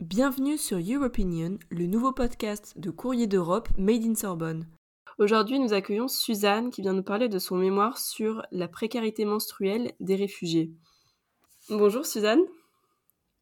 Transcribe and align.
Bienvenue 0.00 0.58
sur 0.58 0.78
Europinion, 0.78 1.58
le 1.70 1.86
nouveau 1.86 2.12
podcast 2.12 2.78
de 2.78 2.90
Courrier 2.90 3.26
d'Europe 3.26 3.68
Made 3.78 4.04
in 4.04 4.14
Sorbonne. 4.14 4.66
Aujourd'hui, 5.18 5.60
nous 5.60 5.72
accueillons 5.72 6.08
Suzanne 6.08 6.70
qui 6.70 6.82
vient 6.82 6.92
nous 6.92 7.02
parler 7.02 7.28
de 7.28 7.38
son 7.38 7.56
mémoire 7.56 7.98
sur 7.98 8.42
la 8.50 8.66
précarité 8.66 9.24
menstruelle 9.24 9.92
des 10.00 10.16
réfugiés. 10.16 10.72
Bonjour 11.68 12.04
Suzanne. 12.04 12.40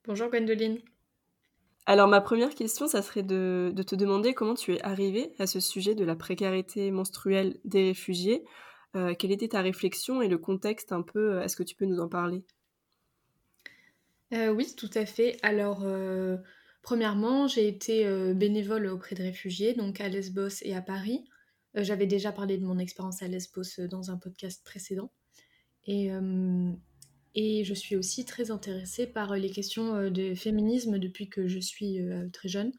Bonjour 0.05 0.29
Gwendoline. 0.31 0.81
Alors 1.87 2.09
ma 2.09 2.21
première 2.21 2.55
question, 2.55 2.87
ça 2.87 3.03
serait 3.03 3.23
de, 3.23 3.73
de 3.75 3.83
te 3.83 3.95
demander 3.95 4.35
comment 4.35 4.55
tu 4.55 4.75
es 4.75 4.83
arrivée 4.83 5.33
à 5.39 5.47
ce 5.47 5.61
sujet 5.61 5.95
de 5.95 6.05
la 6.05 6.17
précarité 6.17 6.91
menstruelle 6.91 7.59
des 7.65 7.89
réfugiés. 7.89 8.45
Euh, 8.95 9.15
quelle 9.15 9.33
était 9.33 9.49
ta 9.49 9.63
réflexion 9.63 10.21
et 10.23 10.29
le 10.29 10.39
contexte 10.39 10.93
un 10.93 11.03
peu 11.03 11.41
Est-ce 11.41 11.57
que 11.57 11.63
tu 11.63 11.75
peux 11.75 11.87
nous 11.87 12.01
en 12.01 12.09
parler? 12.09 12.45
Euh, 14.33 14.53
oui, 14.53 14.75
tout 14.77 14.91
à 14.95 15.07
fait. 15.07 15.37
Alors, 15.43 15.83
euh, 15.85 16.37
premièrement, 16.83 17.47
j'ai 17.47 17.69
été 17.69 18.07
euh, 18.07 18.35
bénévole 18.35 18.87
auprès 18.87 19.15
de 19.15 19.23
réfugiés, 19.23 19.75
donc 19.75 20.01
à 20.01 20.09
Lesbos 20.09 20.63
et 20.63 20.75
à 20.75 20.83
Paris. 20.83 21.25
Euh, 21.77 21.85
J'avais 21.85 22.07
déjà 22.07 22.33
parlé 22.33 22.59
de 22.59 22.65
mon 22.65 22.79
expérience 22.79 23.23
à 23.23 23.29
Lesbos 23.29 23.79
euh, 23.79 23.89
dans 23.89 24.11
un 24.11 24.17
podcast 24.17 24.65
précédent. 24.65 25.13
Et, 25.87 26.13
euh, 26.13 26.73
et 27.35 27.65
je 27.65 27.75
suis 27.75 27.97
aussi 27.97 28.25
très 28.25 28.51
intéressée 28.51 29.07
par 29.07 29.33
euh, 29.33 29.37
les 29.37 29.51
questions 29.51 29.95
euh, 29.95 30.11
de 30.11 30.35
féminisme 30.35 30.99
depuis 30.99 31.29
que 31.29 31.49
je 31.49 31.59
suis 31.59 32.01
euh, 32.01 32.29
très 32.31 32.49
jeune. 32.49 32.73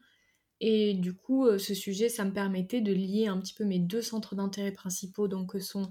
Et 0.60 0.94
du 0.94 1.14
coup, 1.14 1.46
ce 1.58 1.74
sujet, 1.74 2.08
ça 2.08 2.24
me 2.24 2.32
permettait 2.32 2.80
de 2.80 2.92
lier 2.92 3.26
un 3.26 3.38
petit 3.40 3.52
peu 3.52 3.64
mes 3.64 3.80
deux 3.80 4.00
centres 4.00 4.34
d'intérêt 4.34 4.72
principaux, 4.72 5.28
donc 5.28 5.52
que 5.52 5.58
sont 5.58 5.90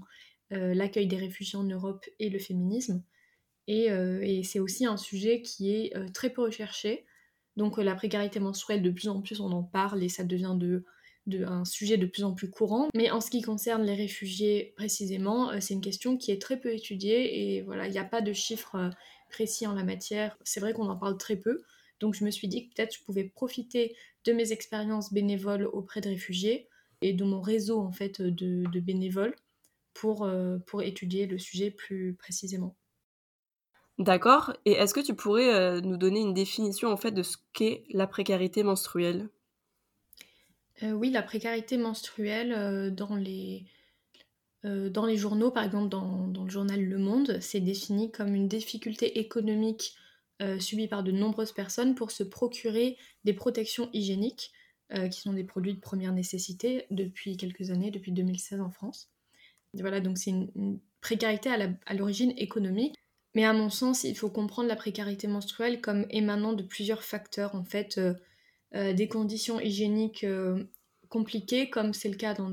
l'accueil 0.50 1.06
des 1.06 1.18
réfugiés 1.18 1.58
en 1.58 1.64
Europe 1.64 2.04
et 2.18 2.30
le 2.30 2.38
féminisme. 2.38 3.04
Et, 3.68 3.88
c'est 4.42 4.58
aussi 4.58 4.86
un 4.86 4.96
sujet 4.96 5.42
qui 5.42 5.70
est 5.70 5.92
très 6.12 6.30
peu 6.30 6.42
recherché. 6.42 7.04
Donc 7.56 7.76
la 7.76 7.94
précarité 7.94 8.40
menstruelle, 8.40 8.82
de 8.82 8.90
plus 8.90 9.08
en 9.08 9.20
plus 9.20 9.38
on 9.38 9.52
en 9.52 9.62
parle 9.62 10.02
et 10.02 10.08
ça 10.08 10.24
devient 10.24 10.56
de, 10.56 10.84
de- 11.26 11.44
un 11.44 11.64
sujet 11.64 11.96
de 11.96 12.06
plus 12.06 12.24
en 12.24 12.34
plus 12.34 12.50
courant. 12.50 12.88
Mais 12.94 13.10
en 13.10 13.20
ce 13.20 13.30
qui 13.30 13.42
concerne 13.42 13.82
les 13.84 13.94
réfugiés 13.94 14.72
précisément, 14.76 15.50
euh, 15.50 15.58
c'est 15.60 15.74
une 15.74 15.80
question 15.80 16.16
qui 16.16 16.30
est 16.30 16.40
très 16.40 16.58
peu 16.60 16.72
étudiée 16.72 17.56
et 17.56 17.62
voilà, 17.62 17.86
il 17.86 17.92
n'y 17.92 17.98
a 17.98 18.04
pas 18.04 18.20
de 18.20 18.32
chiffres 18.32 18.76
euh, 18.76 18.90
précis 19.30 19.66
en 19.66 19.74
la 19.74 19.84
matière. 19.84 20.36
C'est 20.44 20.60
vrai 20.60 20.72
qu'on 20.72 20.88
en 20.88 20.96
parle 20.96 21.16
très 21.18 21.36
peu. 21.36 21.62
Donc 22.00 22.14
je 22.14 22.24
me 22.24 22.30
suis 22.30 22.48
dit 22.48 22.68
que 22.68 22.74
peut-être 22.74 22.94
je 22.94 23.02
pouvais 23.04 23.24
profiter 23.24 23.96
de 24.24 24.32
mes 24.32 24.52
expériences 24.52 25.12
bénévoles 25.12 25.66
auprès 25.66 26.00
de 26.00 26.08
réfugiés 26.08 26.68
et 27.02 27.12
de 27.12 27.24
mon 27.24 27.40
réseau 27.40 27.80
en 27.80 27.92
fait 27.92 28.20
de, 28.20 28.64
bénévoles 28.80 29.34
pour, 29.94 30.24
euh, 30.24 30.58
pour 30.66 30.82
étudier 30.82 31.26
le 31.26 31.38
sujet 31.38 31.70
plus 31.70 32.14
précisément. 32.14 32.76
D'accord. 33.98 34.52
Et 34.64 34.72
est-ce 34.72 34.92
que 34.92 35.00
tu 35.00 35.14
pourrais 35.14 35.80
nous 35.80 35.96
donner 35.96 36.20
une 36.20 36.34
définition 36.34 36.90
en 36.90 36.96
fait 36.96 37.12
de 37.12 37.22
ce 37.22 37.36
qu'est 37.52 37.84
la 37.90 38.08
précarité 38.08 38.64
menstruelle? 38.64 39.30
Euh, 40.82 40.92
oui, 40.92 41.10
la 41.10 41.22
précarité 41.22 41.76
menstruelle 41.76 42.52
euh, 42.52 42.90
dans 42.90 43.14
les, 43.14 43.64
euh, 44.64 44.90
dans 44.90 45.06
les 45.06 45.16
journaux, 45.16 45.50
par 45.50 45.64
exemple 45.64 45.88
dans, 45.88 46.26
dans 46.26 46.44
le 46.44 46.50
journal 46.50 46.82
Le 46.82 46.98
Monde, 46.98 47.38
c'est 47.40 47.60
défini 47.60 48.10
comme 48.10 48.34
une 48.34 48.48
difficulté 48.48 49.18
économique 49.18 49.96
subie 50.58 50.88
par 50.88 51.02
de 51.04 51.12
nombreuses 51.12 51.52
personnes 51.52 51.94
pour 51.94 52.10
se 52.10 52.22
procurer 52.22 52.98
des 53.22 53.32
protections 53.32 53.88
hygiéniques, 53.94 54.52
qui 55.10 55.20
sont 55.20 55.32
des 55.32 55.44
produits 55.44 55.72
de 55.72 55.80
première 55.80 56.12
nécessité 56.12 56.84
depuis 56.90 57.38
quelques 57.38 57.70
années, 57.70 57.90
depuis 57.90 58.12
2016 58.12 58.60
en 58.60 58.68
France. 58.68 59.10
Voilà, 59.72 60.00
donc 60.00 60.18
c'est 60.18 60.30
une, 60.30 60.50
une 60.54 60.80
précarité 61.00 61.48
à 61.86 61.94
l'origine 61.94 62.34
économique. 62.36 62.96
Mais 63.34 63.44
à 63.44 63.54
mon 63.54 63.70
sens, 63.70 64.04
il 64.04 64.18
faut 64.18 64.28
comprendre 64.28 64.68
la 64.68 64.76
précarité 64.76 65.28
menstruelle 65.28 65.80
comme 65.80 66.04
émanant 66.10 66.52
de 66.52 66.64
plusieurs 66.64 67.04
facteurs, 67.04 67.54
en 67.54 67.64
fait, 67.64 67.98
des 68.92 69.08
conditions 69.08 69.60
hygiéniques 69.60 70.24
euh, 70.24 70.64
compliquées, 71.08 71.70
comme 71.70 71.94
c'est 71.94 72.08
le 72.08 72.16
cas 72.16 72.34
dans, 72.34 72.50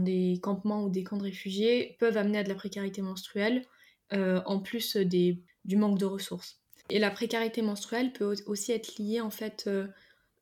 des 0.00 0.38
campements 0.42 0.84
ou 0.84 0.90
des 0.90 1.04
camps 1.04 1.16
de 1.16 1.22
réfugiés, 1.22 1.96
peuvent 1.98 2.16
amener 2.16 2.38
à 2.38 2.42
de 2.44 2.48
la 2.48 2.54
précarité 2.54 3.02
menstruelle, 3.02 3.64
euh, 4.12 4.40
en 4.46 4.60
plus 4.60 4.96
du 4.96 5.76
manque 5.76 5.98
de 5.98 6.04
ressources. 6.04 6.60
Et 6.90 6.98
la 6.98 7.10
précarité 7.10 7.62
menstruelle 7.62 8.12
peut 8.12 8.24
au- 8.24 8.50
aussi 8.50 8.72
être 8.72 8.98
liée 8.98 9.20
en 9.20 9.30
fait 9.30 9.64
euh, 9.66 9.86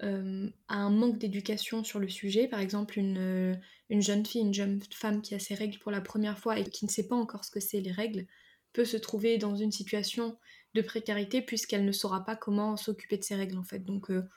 euh, 0.02 0.50
à 0.66 0.76
un 0.76 0.90
manque 0.90 1.18
d'éducation 1.18 1.84
sur 1.84 2.00
le 2.00 2.08
sujet. 2.08 2.48
Par 2.48 2.58
exemple, 2.58 2.98
une, 2.98 3.18
euh, 3.18 3.54
une 3.88 4.02
jeune 4.02 4.26
fille, 4.26 4.40
une 4.40 4.54
jeune 4.54 4.80
femme 4.90 5.22
qui 5.22 5.34
a 5.34 5.38
ses 5.38 5.54
règles 5.54 5.78
pour 5.78 5.92
la 5.92 6.00
première 6.00 6.38
fois 6.38 6.58
et 6.58 6.64
qui 6.64 6.84
ne 6.84 6.90
sait 6.90 7.06
pas 7.06 7.14
encore 7.14 7.44
ce 7.44 7.52
que 7.52 7.60
c'est 7.60 7.80
les 7.80 7.92
règles, 7.92 8.26
peut 8.72 8.84
se 8.84 8.96
trouver 8.96 9.38
dans 9.38 9.54
une 9.54 9.70
situation 9.70 10.36
de 10.74 10.82
précarité 10.82 11.42
puisqu'elle 11.42 11.84
ne 11.84 11.92
saura 11.92 12.24
pas 12.24 12.36
comment 12.36 12.76
s'occuper 12.76 13.18
de 13.18 13.24
ses 13.24 13.34
règles 13.34 13.58
en 13.58 13.64
fait. 13.64 13.80
Donc 13.80 14.10
euh, 14.10 14.28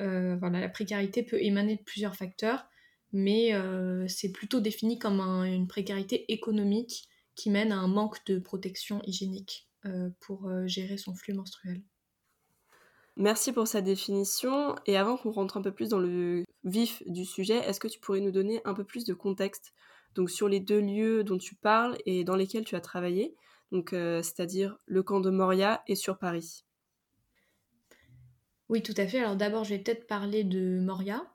euh, 0.00 0.36
voilà, 0.36 0.60
la 0.60 0.68
précarité 0.68 1.22
peut 1.22 1.40
émaner 1.42 1.76
de 1.76 1.82
plusieurs 1.82 2.16
facteurs, 2.16 2.66
mais 3.12 3.54
euh, 3.54 4.06
c'est 4.08 4.32
plutôt 4.32 4.60
défini 4.60 4.98
comme 4.98 5.20
un- 5.20 5.44
une 5.44 5.66
précarité 5.66 6.30
économique 6.32 7.08
qui 7.34 7.50
mène 7.50 7.72
à 7.72 7.78
un 7.78 7.88
manque 7.88 8.24
de 8.26 8.38
protection 8.38 9.00
hygiénique 9.04 9.66
pour 10.20 10.50
gérer 10.66 10.98
son 10.98 11.14
flux 11.14 11.32
menstruel. 11.32 11.80
Merci 13.16 13.52
pour 13.52 13.66
sa 13.66 13.80
définition. 13.80 14.74
Et 14.86 14.96
avant 14.96 15.16
qu'on 15.16 15.30
rentre 15.30 15.56
un 15.56 15.62
peu 15.62 15.72
plus 15.72 15.88
dans 15.88 15.98
le 15.98 16.44
vif 16.64 17.02
du 17.06 17.24
sujet, 17.24 17.56
est-ce 17.58 17.80
que 17.80 17.88
tu 17.88 18.00
pourrais 18.00 18.20
nous 18.20 18.32
donner 18.32 18.60
un 18.64 18.74
peu 18.74 18.84
plus 18.84 19.04
de 19.04 19.14
contexte 19.14 19.72
donc 20.14 20.30
sur 20.30 20.48
les 20.48 20.60
deux 20.60 20.80
lieux 20.80 21.22
dont 21.22 21.38
tu 21.38 21.54
parles 21.54 21.96
et 22.06 22.24
dans 22.24 22.34
lesquels 22.34 22.64
tu 22.64 22.74
as 22.76 22.80
travaillé, 22.80 23.36
donc 23.72 23.92
euh, 23.92 24.22
c'est-à-dire 24.22 24.78
le 24.86 25.02
camp 25.02 25.20
de 25.20 25.30
Moria 25.30 25.82
et 25.86 25.94
sur 25.94 26.18
Paris. 26.18 26.64
Oui, 28.68 28.82
tout 28.82 28.94
à 28.96 29.06
fait. 29.06 29.18
Alors 29.20 29.36
d'abord, 29.36 29.64
je 29.64 29.70
vais 29.70 29.78
peut-être 29.78 30.06
parler 30.06 30.44
de 30.44 30.80
Moria. 30.80 31.26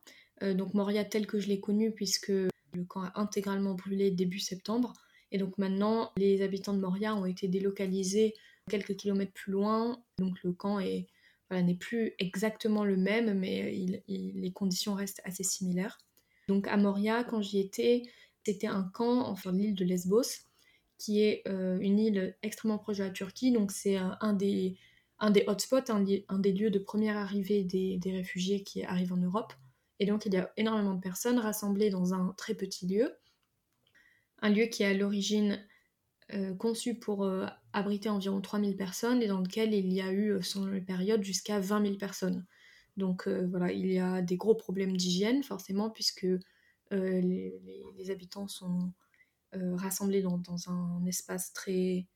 Euh, 0.44 0.53
donc 0.53 0.73
Moria 0.73 1.03
tel 1.03 1.25
que 1.25 1.39
je 1.39 1.47
l'ai 1.47 1.59
connu 1.59 1.91
puisque 1.91 2.29
le 2.29 2.85
camp 2.88 3.03
a 3.03 3.11
intégralement 3.19 3.73
brûlé 3.73 4.11
début 4.11 4.39
septembre. 4.39 4.94
Et 5.31 5.38
donc 5.38 5.57
maintenant, 5.57 6.11
les 6.16 6.41
habitants 6.44 6.73
de 6.73 6.79
Moria 6.79 7.16
ont 7.16 7.25
été 7.25 7.47
délocalisés 7.47 8.33
quelques 8.69 8.95
kilomètres 8.95 9.33
plus 9.33 9.51
loin. 9.51 10.03
Donc 10.19 10.44
le 10.44 10.53
camp 10.53 10.79
est, 10.79 11.07
voilà, 11.50 11.63
n'est 11.63 11.75
plus 11.75 12.13
exactement 12.19 12.83
le 12.83 12.97
même, 12.97 13.39
mais 13.39 13.75
il- 13.75 14.01
les 14.07 14.51
conditions 14.51 14.94
restent 14.94 15.21
assez 15.23 15.44
similaires. 15.44 15.97
Donc 16.47 16.67
à 16.67 16.77
Moria, 16.77 17.23
quand 17.23 17.41
j'y 17.41 17.59
étais, 17.59 18.03
c'était 18.45 18.67
un 18.67 18.83
camp, 18.83 19.27
enfin 19.27 19.51
l'île 19.51 19.73
de 19.73 19.85
Lesbos, 19.85 20.45
qui 21.03 21.22
est 21.22 21.44
euh, 21.50 21.78
une 21.81 22.00
île 22.00 22.38
extrêmement 22.44 22.78
proche 22.78 22.97
de 23.00 23.03
la 23.03 23.09
Turquie. 23.09 23.52
Donc 23.52 23.72
c'est 23.72 23.97
un, 23.97 24.34
des, 24.34 24.78
un 25.19 25.31
des 25.31 25.44
hotspots, 25.47 25.91
un, 25.91 26.00
des 26.40 26.53
lieux 26.53 26.69
de 26.72 26.80
première 26.80 27.18
arrivée 27.18 27.66
des, 27.66 27.97
des 27.97 28.12
réfugiés 28.14 28.64
qui 28.64 28.84
arrivent 28.84 29.12
en 29.12 29.18
Europe. 29.18 29.52
Et 30.00 30.06
donc 30.06 30.25
il 30.25 30.34
y 30.34 30.38
a 30.38 30.52
énormément 30.56 30.94
de 30.94 31.02
personnes 31.02 31.40
rassemblées 31.40 31.90
dans 31.90 32.13
un 32.13 32.34
très 32.38 32.53
petit 32.56 32.88
lieu. 32.88 33.12
Un 34.42 34.50
lieu 34.50 34.66
qui 34.68 34.84
est 34.84 34.88
à 34.88 34.94
l'origine 34.94 35.59
euh, 36.34 36.56
conçu 36.56 36.96
pour 36.96 37.25
euh, 37.25 37.47
abriter 37.74 38.09
environ 38.09 38.42
3000 38.42 38.78
personnes 38.78 39.22
et 39.22 39.28
dans 39.28 39.42
lequel 39.42 39.74
il 39.74 39.92
y 39.92 40.02
a 40.02 40.13
eu, 40.13 40.42
selon 40.44 40.68
les 40.68 40.81
périodes, 40.81 41.24
jusqu'à 41.24 41.59
20 41.59 41.81
000 41.81 41.97
personnes. 41.97 42.46
Donc 42.97 43.28
voilà, 43.28 43.72
il 43.74 43.92
y 43.92 44.00
a 44.00 44.22
des 44.22 44.38
gros 44.38 44.56
problèmes 44.56 44.96
d'hygiène, 44.96 45.44
forcément, 45.44 45.90
puisque 45.90 46.28
les- 46.92 47.59
les 47.97 48.12
habitants 48.12 48.47
sont 48.47 48.94
euh, 49.56 49.75
rassemblés 49.75 50.22
dans, 50.22 50.38
dans 50.38 50.69
un 50.69 51.06
espace 51.06 51.53
très 51.53 52.08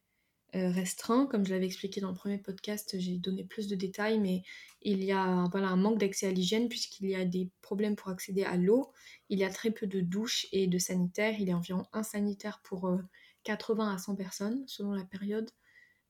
euh, 0.55 0.69
restreint. 0.69 1.25
Comme 1.27 1.45
je 1.45 1.53
l'avais 1.53 1.65
expliqué 1.65 2.01
dans 2.01 2.09
le 2.09 2.15
premier 2.15 2.37
podcast, 2.37 2.95
j'ai 2.97 3.17
donné 3.17 3.43
plus 3.43 3.67
de 3.67 3.75
détails, 3.75 4.19
mais 4.19 4.43
il 4.81 5.03
y 5.03 5.11
a 5.11 5.45
voilà, 5.51 5.69
un 5.69 5.75
manque 5.75 5.99
d'accès 5.99 6.27
à 6.27 6.31
l'hygiène 6.31 6.69
puisqu'il 6.69 7.09
y 7.09 7.15
a 7.15 7.25
des 7.25 7.49
problèmes 7.61 7.95
pour 7.95 8.09
accéder 8.09 8.43
à 8.43 8.55
l'eau. 8.57 8.91
Il 9.29 9.39
y 9.39 9.43
a 9.43 9.49
très 9.49 9.71
peu 9.71 9.87
de 9.87 10.01
douches 10.01 10.47
et 10.51 10.67
de 10.67 10.77
sanitaires. 10.77 11.35
Il 11.39 11.47
y 11.47 11.51
a 11.51 11.57
environ 11.57 11.85
un 11.93 12.03
sanitaire 12.03 12.61
pour 12.63 12.87
euh, 12.87 12.97
80 13.43 13.93
à 13.93 13.97
100 13.97 14.15
personnes 14.15 14.63
selon 14.67 14.93
la 14.93 15.05
période. 15.05 15.49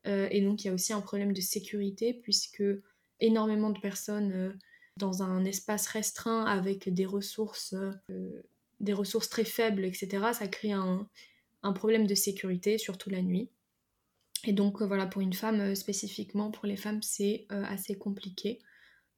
Euh, 0.08 0.28
et 0.32 0.42
donc 0.42 0.64
il 0.64 0.68
y 0.68 0.70
a 0.70 0.74
aussi 0.74 0.94
un 0.94 1.02
problème 1.02 1.34
de 1.34 1.42
sécurité 1.42 2.14
puisque 2.14 2.64
énormément 3.20 3.70
de 3.70 3.80
personnes 3.80 4.32
euh, 4.32 4.54
dans 4.96 5.22
un 5.22 5.46
espace 5.46 5.88
restreint 5.88 6.46
avec 6.46 6.92
des 6.92 7.06
ressources, 7.06 7.76
euh, 8.10 8.42
des 8.80 8.94
ressources 8.94 9.30
très 9.30 9.46
faibles, 9.46 9.86
etc., 9.86 10.34
ça 10.34 10.48
crée 10.48 10.72
un, 10.72 11.08
problème 11.76 12.08
de 12.08 12.16
sécurité, 12.16 12.78
surtout 12.78 13.10
la 13.10 13.22
nuit. 13.22 13.50
Et 14.46 14.54
donc 14.54 14.82
euh, 14.82 14.86
voilà, 14.86 15.06
pour 15.06 15.22
une 15.22 15.34
femme 15.34 15.60
euh, 15.60 15.76
spécifiquement, 15.76 16.50
pour 16.50 16.66
les 16.66 16.78
femmes, 16.78 17.02
c'est 17.02 17.46
euh, 17.52 17.64
assez 17.66 17.98
compliqué. 17.98 18.60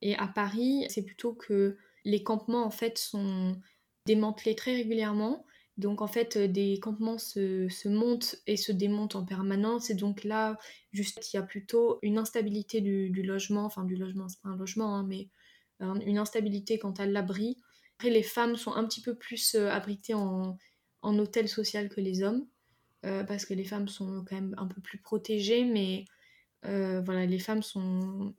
Et 0.01 0.15
à 0.15 0.27
Paris, 0.27 0.85
c'est 0.89 1.03
plutôt 1.03 1.33
que 1.33 1.77
les 2.05 2.23
campements 2.23 2.65
en 2.65 2.71
fait 2.71 2.97
sont 2.97 3.55
démantelés 4.05 4.55
très 4.55 4.73
régulièrement, 4.73 5.45
Donc 5.77 6.01
en 6.01 6.07
fait, 6.07 6.37
des 6.37 6.79
campements 6.79 7.19
se, 7.19 7.87
montent 7.87 8.37
et 8.47 8.57
se 8.57 8.71
démontent 8.71 9.15
en 9.15 9.25
permanence. 9.25 9.91
Et 9.91 9.93
donc 9.93 10.23
là, 10.23 10.57
juste, 10.91 11.31
il 11.31 11.35
y 11.35 11.39
a 11.39 11.43
plutôt 11.43 11.99
une 12.01 12.17
instabilité 12.17 12.81
du, 12.81 13.21
logement, 13.21 13.65
enfin 13.65 13.83
du 13.83 13.95
logement, 13.95 14.27
c'est 14.29 14.41
pas 14.41 14.49
un 14.49 14.57
logement, 14.57 14.95
hein, 14.95 15.05
mais 15.07 15.29
une 15.79 16.17
instabilité 16.17 16.79
quant 16.79 16.93
à 16.93 17.05
l'abri. 17.05 17.57
Après, 17.99 18.11
les 18.11 18.23
femmes 18.23 18.55
sont 18.55 18.71
un 18.71 18.85
petit 18.85 19.01
peu 19.01 19.13
plus 19.13 19.55
abritées 19.55 20.13
en, 20.13 20.57
hôtel 21.03 21.49
social 21.49 21.89
que 21.89 21.99
les 21.99 22.23
hommes. 22.23 22.47
Euh, 23.05 23.25
parce 23.25 23.45
que 23.45 23.53
les 23.53 23.65
femmes 23.65 23.89
sont 23.89 24.23
quand 24.25 24.35
même 24.35 24.55
un 24.57 24.67
peu 24.67 24.79
plus 24.79 24.99
protégées, 24.99 25.65
mais 25.65 26.05
euh, 26.65 27.01
voilà, 27.01 27.25
les 27.25 27.39
femmes 27.39 27.61
sont, 27.61 28.33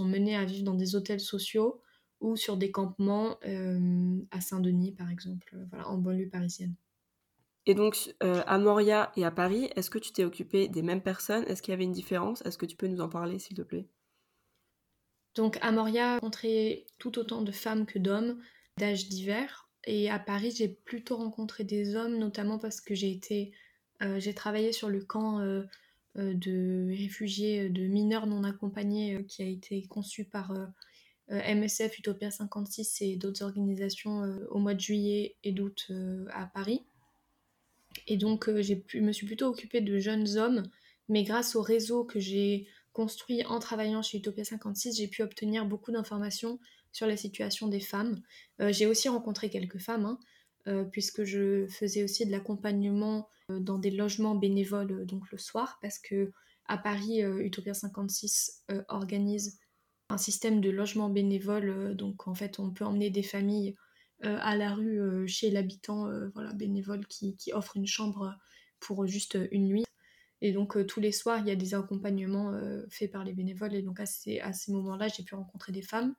menées 0.00 0.34
à 0.34 0.46
vivre 0.46 0.64
dans 0.64 0.74
des 0.74 0.96
hôtels 0.96 1.20
sociaux 1.20 1.82
ou 2.20 2.36
sur 2.36 2.56
des 2.56 2.70
campements 2.70 3.36
euh, 3.44 4.18
à 4.30 4.40
Saint-Denis, 4.40 4.92
par 4.92 5.10
exemple, 5.10 5.54
voilà, 5.68 5.86
en 5.90 5.98
banlieue 5.98 6.30
parisienne. 6.30 6.74
Et 7.66 7.74
donc, 7.74 8.14
à 8.20 8.56
Moria 8.56 9.12
et 9.16 9.26
à 9.26 9.30
Paris, 9.30 9.68
est-ce 9.76 9.90
que 9.90 9.98
tu 9.98 10.10
t'es 10.10 10.24
occupé 10.24 10.68
des 10.68 10.82
mêmes 10.82 11.02
personnes? 11.02 11.44
Est-ce 11.48 11.60
qu'il 11.60 11.72
y 11.72 11.74
avait 11.74 11.84
une 11.84 11.92
différence? 11.92 12.40
Est-ce 12.46 12.56
que 12.56 12.66
tu 12.66 12.76
peux 12.76 12.88
nous 12.88 13.02
en 13.02 13.10
parler, 13.10 13.38
s'il 13.38 13.58
te 13.58 13.62
plaît? 13.62 13.86
Donc, 15.34 15.58
à 15.62 15.72
Moria, 15.72 16.14
rencontré 16.14 16.86
tout 16.98 17.18
autant 17.18 17.42
de 17.42 17.52
femmes 17.52 17.86
que 17.86 17.98
d'hommes 17.98 18.38
d'âge 18.78 19.08
divers. 19.08 19.68
Et 19.84 20.10
à 20.10 20.18
Paris, 20.18 20.52
j'ai 20.56 20.68
plutôt 20.68 21.16
rencontré 21.16 21.64
des 21.64 21.96
hommes, 21.96 22.18
notamment 22.18 22.58
parce 22.58 22.80
que 22.80 22.94
j'ai 22.94 23.20
euh, 24.02 24.18
j'ai 24.18 24.34
travaillé 24.34 24.72
sur 24.72 24.88
le 24.88 25.00
camp 25.00 25.40
euh, 25.40 25.62
euh, 26.18 26.34
de 26.34 26.88
réfugiés, 26.88 27.68
de 27.68 27.86
mineurs 27.86 28.26
non 28.26 28.44
accompagnés, 28.44 29.24
qui 29.26 29.42
a 29.42 29.46
été 29.46 29.82
conçu 29.86 30.24
par 30.24 30.52
MSF, 31.28 31.98
Utopia 31.98 32.30
56 32.30 33.02
et 33.02 33.16
d'autres 33.16 33.42
organisations 33.42 34.22
au 34.50 34.58
mois 34.58 34.74
de 34.74 34.80
juillet 34.80 35.36
et 35.44 35.52
d'août 35.52 35.90
à 36.30 36.46
Paris. 36.46 36.82
Et 38.06 38.16
donc, 38.16 38.50
j'ai 38.60 38.84
je 38.86 38.98
me 38.98 39.12
suis 39.12 39.26
plutôt 39.26 39.46
occupée 39.46 39.80
de 39.80 39.98
jeunes 39.98 40.36
hommes, 40.36 40.64
mais 41.08 41.22
grâce 41.22 41.56
au 41.56 41.62
réseau 41.62 42.04
que 42.04 42.20
j'ai 42.20 42.66
construit 42.92 43.44
en 43.44 43.58
travaillant 43.58 44.02
chez 44.02 44.18
Utopia 44.18 44.44
56, 44.44 44.96
j'ai 44.96 45.08
pu 45.08 45.22
obtenir 45.22 45.66
beaucoup 45.66 45.92
d'informations 45.92 46.58
sur 46.92 47.06
la 47.06 47.16
situation 47.16 47.68
des 47.68 47.80
femmes. 47.80 48.22
Euh, 48.60 48.72
j'ai 48.72 48.86
aussi 48.86 49.08
rencontré 49.08 49.50
quelques 49.50 49.78
femmes, 49.78 50.04
hein, 50.04 50.18
euh, 50.68 50.84
puisque 50.84 51.24
je 51.24 51.66
faisais 51.66 52.04
aussi 52.04 52.26
de 52.26 52.30
l'accompagnement 52.30 53.28
euh, 53.50 53.58
dans 53.58 53.78
des 53.78 53.90
logements 53.90 54.34
bénévoles 54.34 55.06
donc 55.06 55.30
le 55.30 55.38
soir, 55.38 55.78
parce 55.80 55.98
que 55.98 56.32
à 56.66 56.78
Paris, 56.78 57.20
Utopia 57.20 57.74
56 57.74 58.64
organise 58.88 59.58
un 60.08 60.16
système 60.16 60.60
de 60.60 60.70
logement 60.70 61.10
bénévole. 61.10 61.96
donc 61.96 62.28
en 62.28 62.34
fait, 62.34 62.60
on 62.60 62.70
peut 62.70 62.84
emmener 62.84 63.10
des 63.10 63.24
familles 63.24 63.74
à 64.22 64.56
la 64.56 64.72
rue 64.72 65.26
chez 65.26 65.50
l'habitant 65.50 66.08
voilà, 66.34 66.52
bénévole 66.52 67.04
qui, 67.08 67.36
qui, 67.36 67.52
offre 67.52 67.76
une 67.76 67.88
chambre 67.88 68.32
pour 68.78 69.08
juste 69.08 69.36
une 69.50 69.66
nuit. 69.66 69.84
Et 70.44 70.52
donc 70.52 70.86
tous 70.86 71.00
les 71.00 71.12
soirs, 71.12 71.38
il 71.38 71.46
y 71.46 71.52
a 71.52 71.56
des 71.56 71.72
accompagnements 71.72 72.52
faits 72.90 73.12
par 73.12 73.22
les 73.22 73.32
bénévoles. 73.32 73.74
Et 73.74 73.82
donc 73.82 74.00
à 74.00 74.06
ces, 74.06 74.40
à 74.40 74.52
ces 74.52 74.72
moments-là, 74.72 75.06
j'ai 75.08 75.22
pu 75.22 75.36
rencontrer 75.36 75.72
des 75.72 75.82
femmes. 75.82 76.14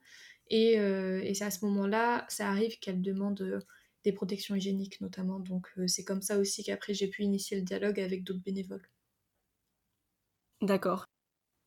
Euh, 0.52 1.20
et, 1.22 1.34
c'est 1.34 1.44
à 1.44 1.50
ce 1.50 1.64
moment-là, 1.64 2.24
ça 2.28 2.48
arrive 2.48 2.78
qu'elle 2.78 3.02
demande 3.02 3.40
euh, 3.40 3.60
des 4.04 4.12
protections 4.12 4.54
hygiéniques 4.54 5.00
notamment. 5.00 5.40
Donc 5.40 5.68
euh, 5.78 5.86
c'est 5.86 6.04
comme 6.04 6.22
ça 6.22 6.38
aussi 6.38 6.62
qu'après 6.62 6.94
j'ai 6.94 7.08
pu 7.08 7.22
initier 7.22 7.56
le 7.56 7.62
dialogue 7.64 8.00
avec 8.00 8.24
d'autres 8.24 8.42
bénévoles. 8.42 8.88
D'accord. 10.60 11.04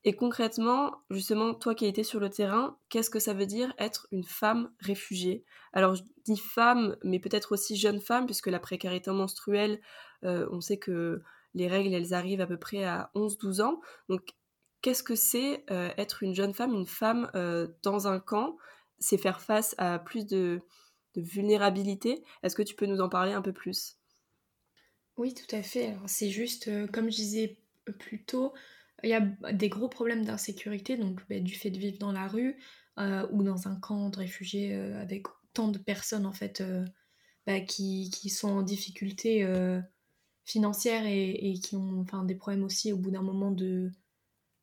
Et 0.03 0.15
concrètement, 0.15 1.01
justement, 1.09 1.53
toi 1.53 1.75
qui 1.75 1.85
as 1.85 1.89
été 1.89 2.03
sur 2.03 2.19
le 2.19 2.29
terrain, 2.29 2.77
qu'est-ce 2.89 3.09
que 3.09 3.19
ça 3.19 3.33
veut 3.33 3.47
dire 3.47 3.73
être 3.77 4.07
une 4.11 4.23
femme 4.23 4.71
réfugiée? 4.79 5.43
Alors 5.73 5.95
je 5.95 6.03
dis 6.23 6.37
femme, 6.37 6.95
mais 7.03 7.19
peut-être 7.19 7.51
aussi 7.51 7.75
jeune 7.75 7.99
femme, 7.99 8.25
puisque 8.25 8.47
la 8.47 8.59
précarité 8.59 9.11
menstruelle, 9.11 9.81
on 10.23 10.61
sait 10.61 10.77
que 10.77 11.21
les 11.53 11.67
règles, 11.67 11.93
elles 11.93 12.13
arrivent 12.13 12.41
à 12.41 12.47
peu 12.47 12.57
près 12.57 12.83
à 12.83 13.11
11-12 13.15 13.61
ans. 13.61 13.81
Donc 14.09 14.21
qu'est-ce 14.81 15.03
que 15.03 15.15
c'est 15.15 15.65
euh, 15.71 15.89
être 15.97 16.23
une 16.23 16.35
jeune 16.35 16.53
femme, 16.53 16.73
une 16.73 16.87
femme 16.87 17.29
euh, 17.35 17.67
dans 17.83 18.07
un 18.07 18.19
camp 18.19 18.57
C'est 18.99 19.17
faire 19.17 19.41
face 19.41 19.75
à 19.77 19.99
plus 19.99 20.25
de, 20.25 20.61
vulnérabilité. 21.15 22.23
Est-ce 22.43 22.55
que 22.55 22.61
tu 22.61 22.75
peux 22.75 22.85
nous 22.85 23.01
en 23.01 23.09
parler 23.09 23.33
un 23.33 23.41
peu 23.41 23.51
plus? 23.51 23.97
Oui, 25.17 25.33
tout 25.33 25.55
à 25.55 25.63
fait. 25.63 25.95
c'est 26.05 26.29
juste, 26.29 26.67
euh, 26.67 26.85
comme 26.85 27.09
je 27.09 27.15
disais 27.15 27.57
plus 27.97 28.23
tôt, 28.23 28.53
il 29.01 29.09
y 29.09 29.13
a 29.13 29.21
des 29.51 29.69
gros 29.69 29.89
problèmes 29.89 30.25
d'insécurité, 30.25 30.95
donc 30.95 31.21
bah, 31.27 31.39
du 31.39 31.55
fait 31.55 31.71
de 31.71 31.79
vivre 31.79 31.97
dans 31.97 32.11
la 32.11 32.27
rue 32.27 32.57
ou 33.31 33.43
dans 33.43 33.67
un 33.67 33.75
camp 33.79 34.09
de 34.09 34.17
réfugiés 34.17 34.73
avec 34.73 35.27
tant 35.53 35.67
de 35.67 35.77
personnes 35.77 36.25
en 36.25 36.33
fait 36.33 36.63
bah, 37.45 37.59
qui, 37.59 38.09
sont 38.29 38.49
en 38.49 38.61
difficulté 38.63 39.45
financière 40.47 41.03
et, 41.05 41.59
qui 41.61 41.75
ont 41.75 41.99
enfin, 41.99 42.23
des 42.23 42.35
problèmes 42.35 42.63
aussi 42.63 42.93
au 42.93 42.97
bout 42.97 43.11
d'un 43.11 43.21
moment 43.21 43.51
de, 43.51 43.91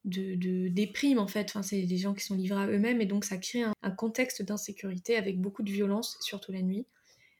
de, 0.04 0.68
déprime 0.68 1.18
en 1.18 1.28
fait. 1.28 1.50
Enfin, 1.50 1.62
c'est 1.62 1.82
des 1.82 1.98
gens 1.98 2.14
qui 2.14 2.24
sont 2.24 2.34
livrés 2.34 2.62
à 2.62 2.66
eux-mêmes 2.66 3.02
et 3.02 3.06
donc 3.06 3.24
ça 3.24 3.36
crée 3.36 3.62
un, 3.62 3.90
contexte 3.90 4.42
d'insécurité 4.42 5.16
avec 5.16 5.40
beaucoup 5.40 5.62
de 5.62 5.70
violence, 5.70 6.16
surtout 6.22 6.52
la 6.52 6.62
nuit. 6.62 6.86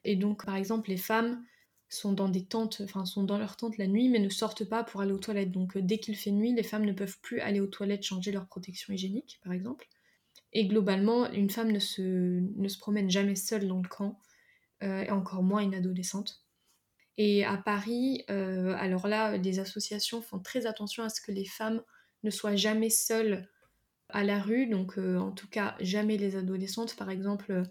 Et 0.03 0.15
donc, 0.15 0.45
par 0.45 0.55
exemple, 0.55 0.89
les 0.89 0.97
femmes 0.97 1.43
sont 1.89 2.13
dans 2.13 2.29
des 2.29 2.45
tentes, 2.45 2.81
enfin 2.83 3.05
sont 3.05 3.23
dans 3.23 3.39
leur 3.39 3.57
tente 3.57 3.77
la 3.79 3.87
nuit, 3.87 4.09
mais 4.09 4.19
ne 4.19 4.29
sortent 4.29 4.65
pas 4.65 4.83
pour 4.83 5.01
aller 5.01 5.11
aux 5.11 5.19
toilettes. 5.19 5.51
Donc, 5.51 5.75
euh, 5.75 5.81
dès 5.81 5.97
qu'il 5.97 6.15
fait 6.15 6.31
nuit, 6.31 6.53
les 6.53 6.63
femmes 6.63 6.85
ne 6.85 6.93
peuvent 6.93 7.19
plus 7.21 7.39
aller 7.39 7.59
aux 7.59 7.67
toilettes 7.67 8.03
changer 8.03 8.31
leur 8.31 8.47
protection 8.47 8.93
hygiénique, 8.93 9.39
par 9.43 9.53
exemple. 9.53 9.87
Et 10.53 10.67
globalement, 10.67 11.31
une 11.31 11.49
femme 11.49 11.71
ne 11.71 11.79
se, 11.79 12.01
ne 12.01 12.67
se 12.67 12.77
promène 12.77 13.09
jamais 13.09 13.35
seule 13.35 13.67
dans 13.67 13.81
le 13.81 13.87
camp, 13.87 14.19
euh, 14.83 15.03
et 15.03 15.11
encore 15.11 15.41
moins 15.41 15.61
une 15.61 15.73
adolescente. 15.73 16.44
Et 17.17 17.45
à 17.45 17.57
Paris, 17.57 18.25
euh, 18.29 18.75
alors 18.77 19.07
là, 19.07 19.37
les 19.37 19.59
associations 19.59 20.21
font 20.21 20.39
très 20.39 20.65
attention 20.65 21.03
à 21.03 21.09
ce 21.09 21.21
que 21.21 21.31
les 21.31 21.45
femmes 21.45 21.81
ne 22.23 22.29
soient 22.29 22.55
jamais 22.55 22.89
seules 22.89 23.47
à 24.09 24.23
la 24.23 24.39
rue, 24.39 24.67
donc 24.67 24.97
euh, 24.97 25.17
en 25.17 25.31
tout 25.31 25.47
cas 25.47 25.75
jamais 25.79 26.17
les 26.17 26.35
adolescentes. 26.35 26.95
Par 26.95 27.09
exemple, 27.09 27.63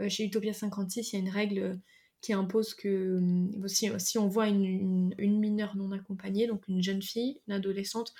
euh, 0.00 0.08
chez 0.08 0.24
Utopia 0.24 0.52
56, 0.52 1.12
il 1.12 1.16
y 1.16 1.18
a 1.18 1.22
une 1.22 1.30
règle 1.30 1.78
qui 2.20 2.32
impose 2.32 2.74
que 2.74 3.20
euh, 3.58 3.68
si, 3.68 4.18
on 4.18 4.28
voit 4.28 4.48
une, 4.48 5.14
mineure 5.18 5.76
non 5.76 5.92
accompagnée, 5.92 6.46
donc 6.46 6.66
une 6.68 6.82
jeune 6.82 7.02
fille, 7.02 7.40
une 7.46 7.54
adolescente, 7.54 8.14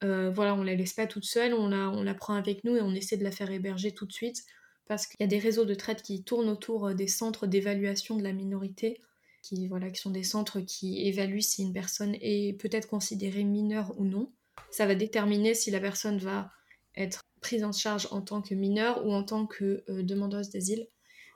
voilà, 0.00 0.56
on 0.56 0.64
la 0.64 0.74
laisse 0.74 0.94
pas 0.94 1.06
toute 1.06 1.24
seule, 1.24 1.54
on 1.54 1.68
la 1.68 2.14
prend 2.14 2.34
avec 2.34 2.64
nous 2.64 2.74
et 2.76 2.80
on 2.80 2.92
essaie 2.92 3.16
de 3.16 3.22
la 3.22 3.30
faire 3.30 3.52
héberger 3.52 3.92
tout 3.92 4.04
de 4.04 4.12
suite. 4.12 4.42
Parce 4.88 5.06
qu'il 5.06 5.16
y 5.20 5.22
a 5.22 5.28
des 5.28 5.38
réseaux 5.38 5.64
de 5.64 5.74
traite 5.74 6.02
qui 6.02 6.24
tournent 6.24 6.48
autour 6.48 6.92
des 6.92 7.06
centres 7.06 7.46
d'évaluation 7.46 8.16
de 8.16 8.22
la 8.24 8.32
minorité, 8.32 9.00
qui, 9.42 9.68
voilà, 9.68 9.90
qui 9.90 10.00
sont 10.00 10.10
des 10.10 10.22
centres 10.22 10.60
qui 10.60 11.06
évaluent 11.06 11.42
si 11.42 11.62
une 11.62 11.72
personne 11.72 12.16
est 12.20 12.58
peut-être 12.60 12.88
considérée 12.88 13.44
mineure 13.44 13.92
ou 13.98 14.04
non 14.04 14.30
ça 14.70 14.86
va 14.86 14.94
déterminer 14.94 15.54
si 15.54 15.70
la 15.70 15.80
personne 15.80 16.18
va 16.18 16.50
être 16.96 17.22
prise 17.40 17.64
en 17.64 17.72
charge 17.72 18.08
en 18.10 18.22
tant 18.22 18.42
que 18.42 18.54
mineure 18.54 19.04
ou 19.06 19.12
en 19.12 19.24
tant 19.24 19.46
que 19.46 19.84
euh, 19.88 20.02
demandeuse 20.02 20.50
d'asile. 20.50 20.88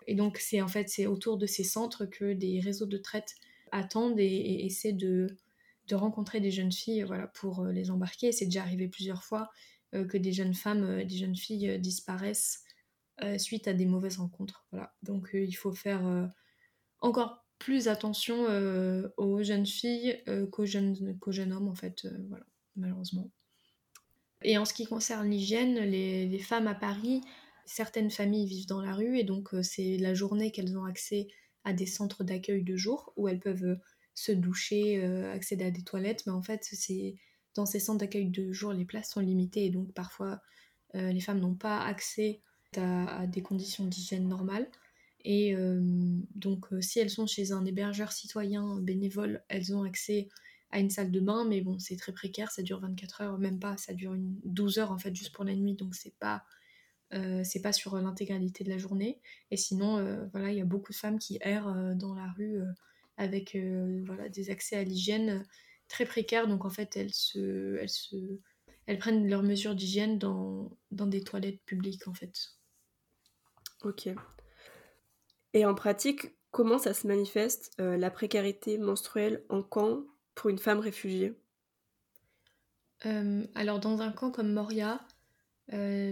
Et 0.06 0.14
donc 0.14 0.38
c'est 0.38 0.60
en 0.60 0.68
fait 0.68 0.88
c'est 0.88 1.06
autour 1.06 1.36
de 1.36 1.46
ces 1.46 1.64
centres 1.64 2.06
que 2.06 2.32
des 2.32 2.60
réseaux 2.60 2.86
de 2.86 2.98
traite 2.98 3.34
attendent 3.72 4.20
et, 4.20 4.64
essaient 4.64 4.92
de, 4.92 5.36
rencontrer 5.92 6.40
des 6.40 6.50
jeunes 6.50 6.72
filles 6.72 7.02
voilà, 7.02 7.26
pour 7.28 7.60
euh, 7.60 7.72
les 7.72 7.90
embarquer. 7.90 8.32
C'est 8.32 8.46
déjà 8.46 8.62
arrivé 8.62 8.88
plusieurs 8.88 9.24
fois 9.24 9.50
euh, 9.94 10.04
que 10.04 10.16
des 10.16 10.32
jeunes 10.32 10.54
femmes, 10.54 11.04
des 11.04 11.16
jeunes 11.16 11.36
filles 11.36 11.78
disparaissent 11.78 12.62
suite 13.38 13.66
à 13.66 13.72
des 13.72 13.86
mauvaises 13.86 14.18
rencontres. 14.18 14.66
Voilà. 14.72 14.94
Donc 15.02 15.30
il 15.32 15.54
faut 15.54 15.72
faire 15.72 16.30
encore 17.00 17.45
plus 17.58 17.88
attention 17.88 18.46
aux 19.16 19.42
jeunes 19.42 19.66
filles 19.66 20.22
qu'aux 20.52 20.66
jeunes, 20.66 21.18
qu'aux 21.18 21.32
jeunes 21.32 21.52
hommes 21.52 21.68
en 21.68 21.74
fait. 21.74 22.06
voilà 22.28 22.46
malheureusement. 22.76 23.30
Et 24.42 24.58
en 24.58 24.64
ce 24.64 24.74
qui 24.74 24.86
concerne 24.86 25.28
l'hygiène, 25.28 25.76
les, 25.78 26.38
femmes 26.38 26.66
à 26.66 26.74
Paris, 26.74 27.22
certaines 27.64 28.10
familles 28.10 28.46
vivent 28.46 28.66
dans 28.66 28.82
la 28.82 28.94
rue 28.94 29.18
et 29.18 29.24
donc 29.24 29.54
euh, 29.54 29.62
c'est 29.62 29.96
la 29.96 30.14
journée 30.14 30.52
qu'elles 30.52 30.76
ont 30.78 30.84
accès 30.84 31.28
à 31.64 31.72
des 31.72 31.86
centres 31.86 32.22
d'accueil 32.22 32.62
de 32.62 32.76
jour 32.76 33.12
où 33.16 33.28
elles 33.28 33.40
peuvent 33.40 33.64
euh, 33.64 33.80
se 34.14 34.32
doucher, 34.32 35.02
euh, 35.02 35.32
accéder 35.32 35.64
à 35.64 35.70
des 35.70 35.82
toilettes. 35.82 36.24
Mais 36.26 36.32
en 36.32 36.42
fait, 36.42 36.68
c'est 36.70 37.16
dans 37.54 37.66
ces 37.66 37.80
centres 37.80 37.98
d'accueil 37.98 38.28
de 38.28 38.52
jour, 38.52 38.72
les 38.72 38.84
places 38.84 39.10
sont 39.10 39.20
limitées 39.20 39.64
et 39.64 39.70
donc 39.70 39.92
parfois 39.92 40.40
les 40.94 41.20
femmes 41.20 41.40
n'ont 41.40 41.54
pas 41.54 41.82
accès 41.82 42.40
à, 42.78 43.26
des 43.26 43.42
conditions 43.42 43.84
d'hygiène 43.84 44.28
normales. 44.28 44.66
Et 45.28 45.56
donc 46.36 46.68
si 46.80 47.00
elles 47.00 47.10
sont 47.10 47.26
chez 47.26 47.50
un 47.50 47.64
hébergeur 47.64 48.12
citoyen 48.12 48.76
bénévole, 48.76 49.42
elles 49.48 49.74
ont 49.74 49.82
accès 49.82 50.28
à 50.70 50.78
une 50.78 50.88
salle 50.88 51.10
de 51.10 51.18
bain, 51.18 51.44
mais 51.44 51.62
bon, 51.62 51.80
c'est 51.80 51.96
très 51.96 52.12
précaire, 52.12 52.52
ça 52.52 52.62
dure 52.62 52.78
24 52.78 53.20
heures, 53.22 53.38
même 53.38 53.58
pas, 53.58 53.76
ça 53.76 53.92
dure 53.92 54.14
une 54.14 54.38
12 54.44 54.78
heures 54.78 54.92
en 54.92 54.98
fait, 54.98 55.14
juste 55.16 55.34
pour 55.34 55.42
la 55.42 55.56
nuit, 55.56 55.74
donc 55.74 55.96
c'est 55.96 56.14
pas, 56.20 56.44
pas 57.10 57.72
sur 57.72 57.96
l'intégralité 57.96 58.62
de 58.62 58.70
la 58.70 58.78
journée. 58.78 59.20
Et 59.50 59.56
sinon, 59.56 60.28
voilà, 60.30 60.52
il 60.52 60.58
y 60.58 60.60
a 60.60 60.64
beaucoup 60.64 60.92
de 60.92 60.96
femmes 60.96 61.18
qui 61.18 61.38
errent 61.40 61.96
dans 61.96 62.14
la 62.14 62.30
rue 62.30 62.60
avec 63.16 63.58
voilà, 64.04 64.28
des 64.28 64.50
accès 64.50 64.76
à 64.76 64.84
l'hygiène 64.84 65.44
très 65.88 66.04
précaires, 66.04 66.46
donc 66.46 66.64
en 66.64 66.70
fait, 66.70 66.96
elles, 66.96 67.14
se, 67.14 67.78
elles, 67.80 67.88
se, 67.88 68.16
elles 68.86 68.98
prennent 68.98 69.28
leurs 69.28 69.42
mesures 69.42 69.74
d'hygiène 69.74 70.20
dans, 70.20 70.70
dans 70.92 71.06
des 71.08 71.22
toilettes 71.24 71.62
publiques 71.64 72.06
en 72.06 72.14
fait. 72.14 72.52
Ok. 73.82 74.08
Et 75.56 75.64
en 75.64 75.74
pratique, 75.74 76.36
comment 76.50 76.76
ça 76.76 76.92
se 76.92 77.06
manifeste 77.06 77.72
la 77.78 78.10
précarité 78.10 78.76
menstruelle 78.76 79.42
en 79.48 79.62
camp 79.62 80.02
pour 80.34 80.50
une 80.50 80.58
femme 80.58 80.80
réfugiée? 80.80 81.32
Alors 83.54 83.80
dans 83.80 84.02
un 84.02 84.12
camp 84.12 84.30
comme 84.30 84.52
Moria, 84.52 85.00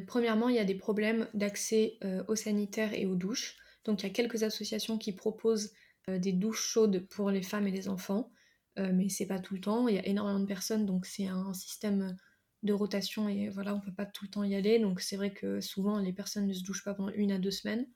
premièrement 0.07 0.49
il 0.49 0.57
y 0.57 0.59
a 0.59 0.65
des 0.65 0.75
problèmes 0.75 1.29
d'accès 1.35 1.99
aux 2.27 2.37
sanitaires 2.37 2.95
et 2.95 3.05
aux 3.05 3.17
douches. 3.17 3.59
Donc 3.85 4.03
il 4.03 4.07
y 4.07 4.11
a 4.11 4.15
quelques 4.15 4.45
associations 4.45 4.97
qui 4.97 5.13
proposent 5.13 5.75
des 6.09 6.33
douches 6.33 6.67
chaudes 6.67 7.07
pour 7.11 7.31
les 7.31 7.43
femmes 7.43 7.67
et 7.67 7.71
les 7.71 7.91
enfants. 7.91 8.33
Euh, 8.79 8.93
mais 8.95 9.11
c'est 9.11 9.27
pas 9.27 9.41
tout 9.41 9.53
le 9.53 9.61
temps. 9.61 9.89
Il 9.89 9.95
y 9.95 9.99
a 9.99 10.07
énormément 10.07 10.41
de 10.41 10.47
personnes, 10.47 10.87
donc 10.87 11.05
c'est 11.05 11.27
un 11.27 11.53
système 11.53 12.17
de 12.63 12.73
rotation 12.73 13.29
et 13.29 13.51
voilà, 13.51 13.75
on 13.75 13.81
peut 13.81 13.93
pas 13.93 14.07
tout 14.07 14.25
le 14.25 14.31
temps 14.31 14.43
y 14.43 14.55
aller. 14.55 14.79
Donc 14.79 15.03
c'est 15.03 15.17
vrai 15.17 15.35
que 15.35 15.61
souvent 15.61 15.99
les 15.99 16.15
personnes 16.15 16.47
ne 16.47 16.55
se 16.55 16.63
douchent 16.65 16.83
pas 16.83 16.95
pendant 16.95 17.13
une 17.13 17.31
à 17.31 17.39
deux 17.39 17.51
semaines. 17.51 17.87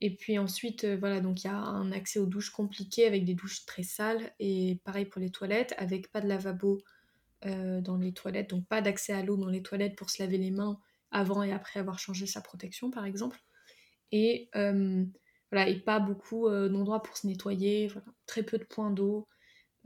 Et 0.00 0.14
puis 0.14 0.38
ensuite, 0.38 0.84
euh, 0.84 0.96
voilà, 0.96 1.20
donc 1.20 1.44
il 1.44 1.46
y 1.46 1.50
a 1.50 1.56
un 1.56 1.92
accès 1.92 2.18
aux 2.18 2.26
douches 2.26 2.50
compliqué 2.50 3.06
avec 3.06 3.24
des 3.24 3.34
douches 3.34 3.64
très 3.64 3.82
sales 3.82 4.32
et 4.38 4.80
pareil 4.84 5.06
pour 5.06 5.20
les 5.20 5.30
toilettes, 5.30 5.74
avec 5.78 6.10
pas 6.10 6.20
de 6.20 6.28
lavabo 6.28 6.78
euh, 7.46 7.80
dans 7.80 7.96
les 7.96 8.12
toilettes, 8.12 8.50
donc 8.50 8.66
pas 8.66 8.82
d'accès 8.82 9.12
à 9.12 9.22
l'eau 9.22 9.36
dans 9.36 9.48
les 9.48 9.62
toilettes 9.62 9.96
pour 9.96 10.10
se 10.10 10.22
laver 10.22 10.38
les 10.38 10.50
mains 10.50 10.78
avant 11.10 11.42
et 11.42 11.52
après 11.52 11.80
avoir 11.80 11.98
changé 11.98 12.26
sa 12.26 12.40
protection 12.40 12.90
par 12.90 13.04
exemple. 13.04 13.38
Et 14.12 14.48
voilà, 14.52 15.68
et 15.68 15.78
pas 15.80 16.00
beaucoup 16.00 16.48
d'endroits 16.48 17.02
pour 17.02 17.16
se 17.16 17.26
nettoyer, 17.26 17.90
très 18.26 18.42
peu 18.42 18.58
de 18.58 18.64
points 18.64 18.90
d'eau. 18.90 19.26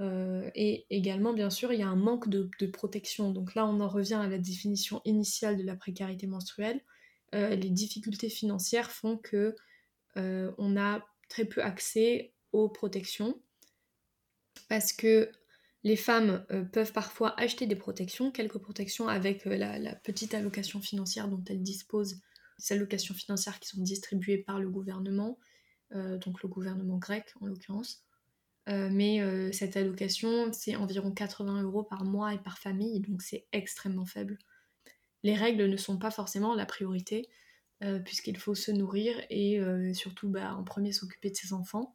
Euh, 0.01 0.49
et 0.55 0.87
également, 0.91 1.33
bien 1.33 1.51
sûr, 1.51 1.73
il 1.73 1.81
y 1.81 1.83
a 1.83 1.89
un 1.89 1.97
manque 1.97 2.29
de, 2.29 2.49
protection. 2.67 3.33
Donc 3.33 3.55
là, 3.55 3.67
on 3.67 3.81
en 3.81 3.89
revient 3.89 4.15
à 4.15 4.29
la 4.29 4.39
définition 4.39 5.01
initiale 5.05 5.57
de 5.57 5.65
la 5.65 5.77
précarité 5.77 6.27
menstruelle. 6.27 6.81
Euh, 7.35 7.55
les 7.57 7.71
difficultés 7.71 8.29
financières 8.29 8.91
font 8.91 9.19
que 9.19 9.57
euh, 10.19 10.53
on 10.59 10.77
a 10.77 11.07
très 11.29 11.45
peu 11.45 11.63
accès 11.63 12.35
aux 12.53 12.69
protections 12.69 13.41
parce 14.69 14.93
que 14.93 15.31
les 15.85 15.97
femmes 15.97 16.45
peuvent 16.73 16.93
parfois 16.93 17.39
acheter 17.41 17.67
des 17.67 17.77
protections, 17.77 18.33
quelques 18.33 18.59
protections 18.59 19.09
avec 19.09 19.45
la, 19.45 19.79
la, 19.79 19.95
petite 19.95 20.35
allocation 20.35 20.81
financière 20.81 21.29
dont 21.29 21.43
elles 21.49 21.63
disposent, 21.63 22.21
ces 22.59 22.75
allocations 22.75 23.15
financières 23.15 23.61
qui 23.61 23.69
sont 23.69 23.81
distribuées 23.81 24.39
par 24.39 24.59
le 24.59 24.69
gouvernement, 24.69 25.39
donc 25.93 26.43
le 26.43 26.49
gouvernement 26.49 26.99
grec 26.99 27.33
en 27.41 27.47
l'occurrence. 27.47 28.05
Euh, 28.69 28.91
mais 28.93 29.21
euh, 29.21 29.51
cette 29.53 29.77
allocation, 29.77 30.53
c'est 30.53 30.77
environ 30.77 31.11
80 31.11 31.63
euros 31.63 31.83
par 31.83 32.05
mois 32.05 32.35
et 32.35 32.39
par 32.39 32.59
famille, 32.59 33.01
donc 33.01 33.23
c'est 33.23 33.47
extrêmement 33.53 34.05
faible. 34.05 34.39
Les 35.23 35.35
règles 35.35 35.67
ne 35.67 35.77
sont 35.77 35.99
pas 35.99 36.11
forcément 36.11 36.55
la 36.55 36.67
priorité, 36.67 37.29
euh, 37.83 37.99
puisqu'il 38.01 38.37
faut 38.37 38.55
se 38.55 38.71
nourrir 38.71 39.17
et 39.31 39.61
surtout 39.95 40.29
bah, 40.29 40.55
en 40.55 40.65
premier 40.65 40.93
s'occuper 40.93 41.31
de 41.31 41.37
ses 41.37 41.53
enfants. 41.53 41.95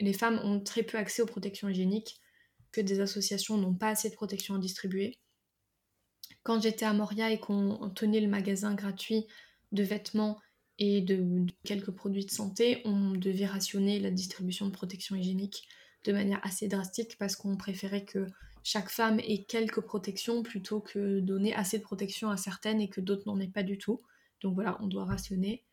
Les 0.00 0.14
femmes 0.14 0.40
ont 0.44 0.60
très 0.60 0.82
peu 0.82 0.96
accès 0.96 1.22
aux 1.22 1.26
protections 1.26 1.68
hygiéniques, 1.68 2.20
que 2.72 2.80
des 2.80 3.00
associations 3.00 3.56
n'ont 3.58 3.74
pas 3.74 3.88
assez 3.88 4.08
de 4.08 4.14
protections 4.14 4.54
à 4.54 4.58
distribuer. 4.58 5.18
Quand 6.42 6.62
j'étais 6.62 6.86
à 6.86 6.92
Moria 6.92 7.30
et 7.30 7.38
qu'on 7.38 7.90
tenait 7.90 8.20
le 8.20 8.28
magasin 8.28 8.74
gratuit 8.74 9.26
de 9.72 9.82
vêtements 9.82 10.40
et 10.78 11.02
de, 11.02 11.44
quelques 11.64 11.90
produits 11.90 12.24
de 12.24 12.30
santé, 12.30 12.80
on 12.84 13.10
devait 13.10 13.46
rationner 13.46 14.00
la 14.00 14.10
distribution 14.10 14.66
de 14.66 14.72
protections 14.72 15.16
hygiéniques 15.16 15.68
de 16.04 16.12
manière 16.12 16.40
assez 16.42 16.68
drastique 16.68 17.16
parce 17.18 17.36
qu'on 17.36 17.56
préférait 17.56 18.06
que 18.06 18.26
chaque 18.62 18.88
femme 18.88 19.20
ait 19.20 19.44
quelques 19.44 19.82
protections 19.82 20.42
plutôt 20.42 20.80
que 20.80 21.20
donner 21.20 21.54
assez 21.54 21.78
de 21.78 21.82
protection 21.82 22.30
à 22.30 22.38
certaines 22.38 22.80
et 22.80 22.88
que 22.88 23.02
d'autres 23.02 23.24
n'en 23.26 23.38
aient 23.38 23.48
pas 23.48 23.62
du 23.62 23.76
tout. 23.76 24.00
Donc 24.40 24.54
voilà, 24.54 24.78
on 24.80 24.86
doit 24.86 25.04
rationner. 25.04 25.64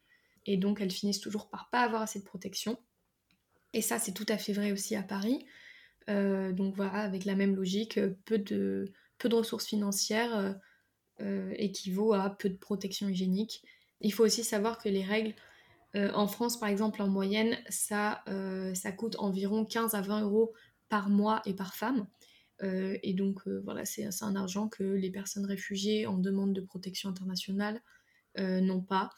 Et 0.46 0.58
donc 0.58 0.82
elles 0.82 0.92
finissent 0.92 1.20
toujours 1.20 1.50
par 1.50 1.70
pas 1.70 1.82
avoir 1.82 2.02
assez 2.02 2.20
de 2.20 2.26
protection. 2.26 2.78
Et 3.74 3.82
ça, 3.82 4.00
c'est 4.00 4.14
tout 4.14 4.26
à 4.30 4.38
fait 4.38 4.54
vrai 4.54 4.72
aussi 4.72 4.96
à 4.96 5.04
Paris. 5.04 5.46
Euh, 6.10 6.54
donc 6.54 6.76
voilà, 6.76 6.94
avec 6.94 7.26
la 7.26 7.36
même 7.36 7.56
logique, 7.56 8.00
peu 8.26 8.38
de, 8.38 8.94
peu 9.18 9.28
de 9.30 9.36
ressources 9.36 9.68
financières 9.68 10.36
euh, 10.38 10.54
euh, 11.22 11.54
équivaut 11.58 12.14
à 12.14 12.30
peu 12.30 12.50
de 12.50 12.58
protection 12.58 13.10
hygiénique. 13.10 13.62
Il 14.00 14.14
faut 14.14 14.24
aussi 14.24 14.44
savoir 14.44 14.78
que 14.78 14.90
les 14.90 15.04
règles 15.04 15.34
euh, 15.96 16.12
en 16.14 16.28
France, 16.28 16.60
par 16.60 16.70
exemple, 16.70 17.02
en 17.02 17.08
moyenne, 17.08 17.58
ça, 17.70 18.24
euh, 18.28 18.74
ça 18.74 18.92
coûte 18.92 19.16
environ 19.20 19.66
15 19.66 19.96
à 19.96 20.02
20 20.02 20.22
euros 20.22 20.54
par 20.90 21.10
mois 21.10 21.42
et 21.46 21.54
par 21.54 21.74
femme. 21.76 22.08
Euh, 22.64 22.98
et 23.04 23.14
donc, 23.14 23.48
voilà, 23.64 23.86
c'est 23.86 24.08
un 24.22 24.36
argent 24.36 24.68
que 24.68 24.84
les 24.84 25.12
personnes 25.12 25.46
réfugiées 25.46 26.06
en 26.06 26.18
demande 26.18 26.54
de 26.54 26.62
protection 26.62 27.10
internationale 27.10 27.82
n'ont 28.38 28.82
pas, 28.82 29.10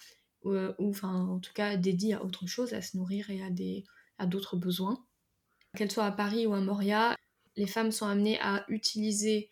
ou 0.44 0.56
enfin, 0.80 1.26
en 1.26 1.40
tout 1.40 1.54
cas, 1.54 1.76
dédié 1.78 2.14
à 2.14 2.24
autre 2.24 2.48
chose, 2.48 2.74
à 2.74 2.82
se 2.82 2.96
nourrir 2.98 3.30
et 3.30 3.44
à, 3.44 3.50
des, 3.50 3.84
à 4.18 4.26
d'autres 4.26 4.56
besoins. 4.56 5.06
Qu'elles 5.76 5.92
soient 5.92 6.06
à 6.06 6.12
Paris 6.12 6.48
ou 6.48 6.54
à 6.54 6.62
Moria, 6.62 7.16
les 7.56 7.68
femmes 7.68 7.92
sont 7.92 8.08
amenées 8.08 8.40
à 8.40 8.66
utiliser 8.70 9.50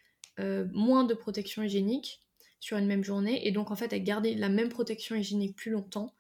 moins 0.71 1.03
de 1.03 1.13
protection 1.13 1.63
hygiénique 1.63 2.21
sur 2.59 2.77
une 2.77 2.87
même 2.87 3.03
journée, 3.03 3.47
et 3.47 3.51
donc 3.51 3.71
en 3.71 3.75
fait 3.75 3.93
à 3.93 3.99
garder 3.99 4.35
la 4.35 4.49
même 4.49 4.69
protection 4.69 5.15
hygiénique 5.15 5.55
plus 5.55 5.71
longtemps, 5.71 6.13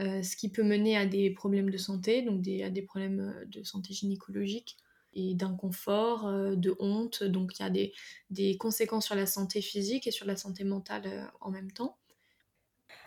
euh, 0.00 0.22
ce 0.22 0.36
qui 0.36 0.48
peut 0.48 0.62
mener 0.62 0.96
à 0.96 1.04
des 1.04 1.30
problèmes 1.30 1.70
de 1.70 1.76
santé, 1.76 2.22
donc 2.22 2.40
à 2.48 2.70
des 2.70 2.82
problèmes 2.82 3.20
euh, 3.20 3.44
de 3.46 3.62
santé 3.62 3.92
gynécologique 3.92 4.78
et 5.12 5.34
d'inconfort, 5.34 6.26
euh, 6.26 6.56
de 6.56 6.74
honte. 6.78 7.22
Donc 7.22 7.58
il 7.58 7.62
y 7.62 7.66
a 7.66 7.70
des, 7.70 7.92
des, 8.30 8.56
conséquences 8.56 9.06
sur 9.06 9.14
la 9.14 9.26
santé 9.26 9.60
physique 9.60 10.06
et 10.06 10.10
sur 10.10 10.26
la 10.26 10.36
santé 10.36 10.64
mentale 10.64 11.30
en 11.40 11.50
même 11.50 11.70
temps. 11.70 11.98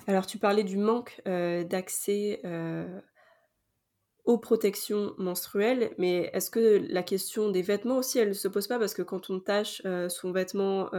Alors 0.07 0.25
tu 0.25 0.38
parlais 0.38 0.63
du 0.63 0.77
manque 0.77 1.21
d'accès 1.25 2.41
aux 4.24 4.38
protections 4.38 5.13
menstruelles, 5.17 5.91
mais 5.97 6.29
est-ce 6.33 6.50
que 6.50 6.85
la 6.89 7.03
question 7.03 7.50
des 7.50 7.62
vêtements 7.62 7.97
aussi, 7.97 8.19
elle 8.19 8.29
ne 8.29 8.33
se 8.33 8.47
pose 8.47 8.67
pas? 8.67 8.77
Parce 8.79 8.93
que 8.93 9.01
quand 9.01 9.29
on 9.29 9.39
tâche 9.39 9.81
son 10.09 10.31
vêtement, 10.31 10.89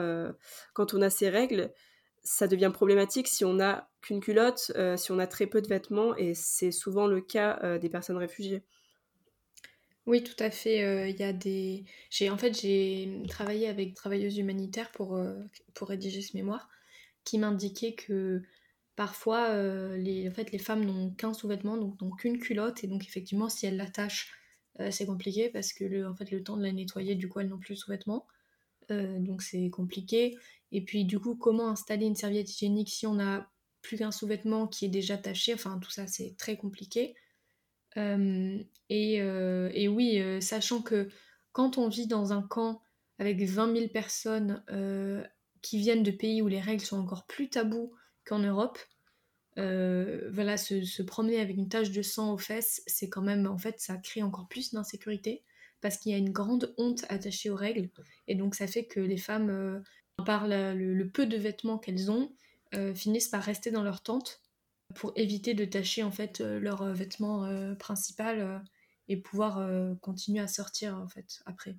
quand 0.74 0.94
on 0.94 1.02
a 1.02 1.10
ses 1.10 1.28
règles, 1.28 1.72
ça 2.26 2.48
devient 2.48 2.70
problématique 2.72 3.28
si 3.28 3.44
on 3.44 3.54
n'a 3.54 3.88
qu'une 4.02 4.20
culotte, 4.20 4.72
euh, 4.74 4.96
si 4.96 5.12
on 5.12 5.18
a 5.18 5.26
très 5.26 5.46
peu 5.46 5.62
de 5.62 5.68
vêtements, 5.68 6.16
et 6.16 6.34
c'est 6.34 6.72
souvent 6.72 7.06
le 7.06 7.20
cas 7.20 7.60
euh, 7.62 7.78
des 7.78 7.88
personnes 7.88 8.16
réfugiées. 8.16 8.62
Oui, 10.06 10.22
tout 10.22 10.36
à 10.38 10.50
fait. 10.50 10.82
Euh, 10.82 11.08
il 11.08 11.16
y 11.16 11.22
a 11.22 11.32
des. 11.32 11.84
J'ai 12.10 12.30
en 12.30 12.36
fait 12.36 12.60
j'ai 12.60 13.22
travaillé 13.28 13.68
avec 13.68 13.94
travailleuses 13.94 14.38
humanitaires 14.38 14.90
pour 14.92 15.18
pour 15.74 15.88
rédiger 15.88 16.20
ce 16.20 16.36
mémoire, 16.36 16.68
qui 17.24 17.38
m'indiquait 17.38 17.94
que 17.94 18.42
parfois 18.96 19.54
les 19.96 20.28
en 20.28 20.32
fait 20.32 20.50
les 20.52 20.58
femmes 20.58 20.84
n'ont 20.84 21.10
qu'un 21.10 21.34
sous-vêtement, 21.34 21.76
donc 21.76 22.00
n'ont 22.00 22.10
qu'une 22.10 22.38
culotte, 22.38 22.82
et 22.82 22.86
donc 22.86 23.04
effectivement 23.04 23.48
si 23.48 23.66
elles 23.66 23.76
l'attachent, 23.76 24.32
c'est 24.90 25.06
compliqué 25.06 25.48
parce 25.50 25.72
que 25.72 25.84
le 25.84 26.06
le 26.30 26.42
temps 26.42 26.56
de 26.56 26.62
la 26.62 26.72
nettoyer, 26.72 27.14
du 27.14 27.28
coup 27.28 27.40
elles 27.40 27.48
n'ont 27.48 27.58
plus 27.58 27.74
de 27.74 27.78
sous-vêtements. 27.78 28.26
Euh, 28.90 29.18
donc 29.18 29.42
c'est 29.42 29.70
compliqué. 29.70 30.36
Et 30.72 30.84
puis 30.84 31.04
du 31.04 31.18
coup, 31.18 31.36
comment 31.36 31.68
installer 31.68 32.06
une 32.06 32.16
serviette 32.16 32.50
hygiénique 32.50 32.88
si 32.88 33.06
on 33.06 33.14
n'a 33.14 33.50
plus 33.82 33.98
qu'un 33.98 34.10
sous-vêtement 34.10 34.66
qui 34.66 34.86
est 34.86 34.88
déjà 34.88 35.16
taché? 35.16 35.54
Enfin, 35.54 35.78
tout 35.78 35.90
ça, 35.90 36.06
c'est 36.06 36.36
très 36.36 36.56
compliqué. 36.56 37.14
Euh, 37.96 38.58
et, 38.90 39.22
euh, 39.22 39.70
et, 39.72 39.88
oui, 39.88 40.20
sachant 40.42 40.82
que 40.82 41.08
quand 41.52 41.78
on 41.78 41.88
vit 41.88 42.06
dans 42.06 42.32
un 42.32 42.42
camp 42.42 42.82
avec 43.18 43.40
20 43.40 43.74
000 43.74 43.88
personnes 43.88 44.62
qui 45.62 45.78
viennent 45.78 46.02
de 46.02 46.10
pays 46.10 46.42
où 46.42 46.48
les 46.48 46.60
règles 46.60 46.84
sont 46.84 46.98
encore 46.98 47.26
plus 47.26 47.48
tabous 47.48 47.92
qu'en 48.26 48.40
Europe, 48.40 48.78
voilà, 49.56 50.56
se, 50.56 51.02
promener 51.02 51.40
avec 51.40 51.56
une 51.56 51.68
tache 51.68 51.90
de 51.90 52.02
sang 52.02 52.32
aux 52.32 52.38
fesses, 52.38 52.82
c'est 52.86 53.08
quand 53.08 53.22
même, 53.22 53.46
en 53.46 53.58
fait, 53.58 53.80
ça 53.80 53.96
crée 53.96 54.22
encore 54.22 54.48
plus 54.48 54.72
d'insécurité 54.72 55.42
parce 55.80 55.98
qu'il 55.98 56.12
y 56.12 56.14
a 56.14 56.18
une 56.18 56.32
grande 56.32 56.74
honte 56.78 57.04
attachée 57.08 57.50
aux 57.50 57.56
règles. 57.56 57.90
Et 58.28 58.34
donc 58.34 58.54
ça 58.54 58.66
fait 58.66 58.86
que 58.86 59.00
les 59.00 59.18
femmes, 59.18 59.50
euh, 59.50 59.80
par 60.24 60.46
le, 60.48 61.04
peu 61.04 61.26
de 61.26 61.36
vêtements 61.36 61.78
qu'elles 61.78 62.10
ont, 62.10 62.32
euh, 62.74 62.94
finissent 62.94 63.28
par 63.28 63.42
rester 63.42 63.70
dans 63.70 63.82
leur 63.82 64.02
tente 64.02 64.40
pour 64.94 65.12
éviter 65.16 65.54
de 65.54 65.64
tacher 65.64 66.02
en 66.02 66.10
fait 66.10 66.40
euh, 66.40 66.58
leur 66.58 66.84
vêtement 66.92 67.48
principal 67.76 68.62
et 69.08 69.16
pouvoir 69.16 69.64
continuer 70.00 70.40
à 70.40 70.48
sortir 70.48 70.98
en 70.98 71.08
fait 71.08 71.40
après. 71.46 71.76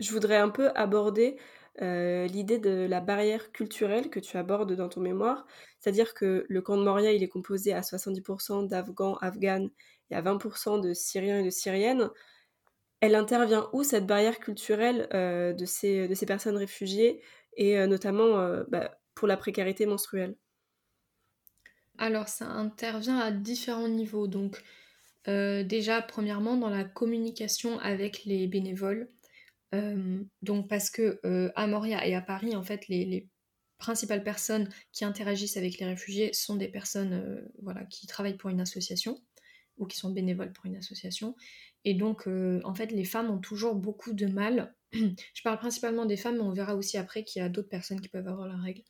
Je 0.00 0.12
voudrais 0.12 0.36
un 0.36 0.48
peu 0.48 0.70
aborder 0.74 1.38
l'idée 1.80 2.58
de 2.58 2.86
la 2.88 3.00
barrière 3.00 3.52
culturelle 3.52 4.10
que 4.10 4.20
tu 4.20 4.36
abordes 4.36 4.72
dans 4.74 4.88
ton 4.88 5.00
mémoire, 5.00 5.46
c'est-à-dire 5.78 6.14
que 6.14 6.44
le 6.48 6.62
camp 6.62 6.76
de 6.76 6.82
Moria, 6.82 7.12
il 7.12 7.22
est 7.22 7.28
composé 7.28 7.72
à 7.72 7.82
70% 7.82 8.66
d'Afghans, 8.68 9.16
Afghanes 9.20 9.70
y 10.10 10.14
a 10.14 10.22
20% 10.22 10.80
de 10.80 10.94
Syriens 10.94 11.40
et 11.40 11.44
de 11.44 11.50
Syriennes. 11.50 12.10
Elle 13.00 13.14
intervient 13.14 13.68
où 13.72 13.84
cette 13.84 14.06
barrière 14.06 14.40
culturelle 14.40 15.08
euh, 15.14 15.52
de, 15.52 15.64
ces, 15.64 16.08
de 16.08 16.14
ces 16.14 16.26
personnes 16.26 16.56
réfugiées 16.56 17.22
et 17.56 17.78
euh, 17.78 17.86
notamment 17.86 18.38
euh, 18.38 18.64
bah, 18.68 18.98
pour 19.14 19.28
la 19.28 19.36
précarité 19.36 19.86
menstruelle? 19.86 20.36
Alors 21.98 22.28
ça 22.28 22.46
intervient 22.46 23.18
à 23.18 23.30
différents 23.30 23.88
niveaux. 23.88 24.26
Donc 24.26 24.62
déjà 25.26 26.00
premièrement 26.00 26.56
dans 26.56 26.70
la 26.70 26.84
communication 26.84 27.78
avec 27.80 28.24
les 28.24 28.46
bénévoles. 28.46 29.08
Donc 30.42 30.68
parce 30.68 30.90
que 30.90 31.20
à 31.54 31.66
Moria 31.66 32.06
et 32.06 32.14
à 32.14 32.22
Paris 32.22 32.56
en 32.56 32.62
fait 32.62 32.88
les, 32.88 33.04
les 33.04 33.28
principales 33.78 34.24
personnes 34.24 34.68
qui 34.92 35.04
interagissent 35.04 35.56
avec 35.56 35.78
les 35.78 35.86
réfugiés 35.86 36.32
sont 36.32 36.56
des 36.56 36.68
personnes 36.68 37.48
voilà, 37.62 37.84
qui 37.84 38.06
travaillent 38.06 38.36
pour 38.36 38.50
une 38.50 38.60
association. 38.60 39.20
ou 39.78 39.86
qui 39.86 39.96
sont 39.96 40.10
bénévoles 40.10 40.52
pour 40.52 40.66
une 40.66 40.76
association. 40.76 41.36
Et 41.84 41.94
donc, 41.94 42.26
en 42.26 42.74
fait, 42.74 42.90
les 42.90 43.04
femmes 43.04 43.30
ont 43.30 43.38
toujours 43.38 43.76
beaucoup 43.76 44.12
de 44.12 44.26
mal. 44.26 44.74
Je 44.92 45.42
parle 45.44 45.58
principalement 45.58 46.04
des 46.04 46.16
femmes, 46.16 46.36
mais 46.36 46.42
on 46.42 46.52
verra 46.52 46.74
aussi 46.74 46.98
après 46.98 47.22
qu'il 47.22 47.40
y 47.40 47.44
a 47.44 47.48
d'autres 47.48 47.68
personnes 47.68 48.00
qui 48.00 48.08
peuvent 48.08 48.26
avoir 48.26 48.48
la 48.48 48.56
règle. 48.56 48.82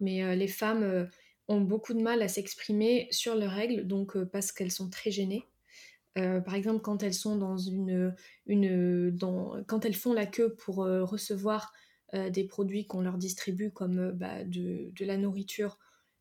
Mais 0.00 0.36
les 0.36 0.48
femmes 0.48 1.08
ont 1.48 1.60
beaucoup 1.62 1.94
de 1.94 2.02
mal 2.02 2.20
à 2.20 2.28
s'exprimer 2.28 3.08
sur 3.10 3.34
leurs 3.34 3.52
règles, 3.52 3.86
donc 3.86 4.22
parce 4.24 4.52
qu'elles 4.52 4.70
sont 4.70 4.90
très 4.90 5.10
gênées. 5.10 5.44
Par 6.14 6.54
exemple, 6.54 6.80
quand 6.80 7.02
elles 7.02 7.14
sont 7.14 7.36
dans 7.36 7.56
une, 7.56 8.14
une 8.46 9.16
quand 9.66 9.84
elles 9.84 9.96
font 9.96 10.12
la 10.12 10.26
queue 10.26 10.54
pour 10.54 10.76
recevoir 10.76 11.72
des 12.12 12.44
produits 12.44 12.86
qu'on 12.86 13.00
leur 13.00 13.18
distribue 13.18 13.72
comme 13.72 14.12
bah, 14.12 14.44
de, 14.44 14.92
de, 14.94 15.04
la 15.04 15.16
nourriture 15.16 15.78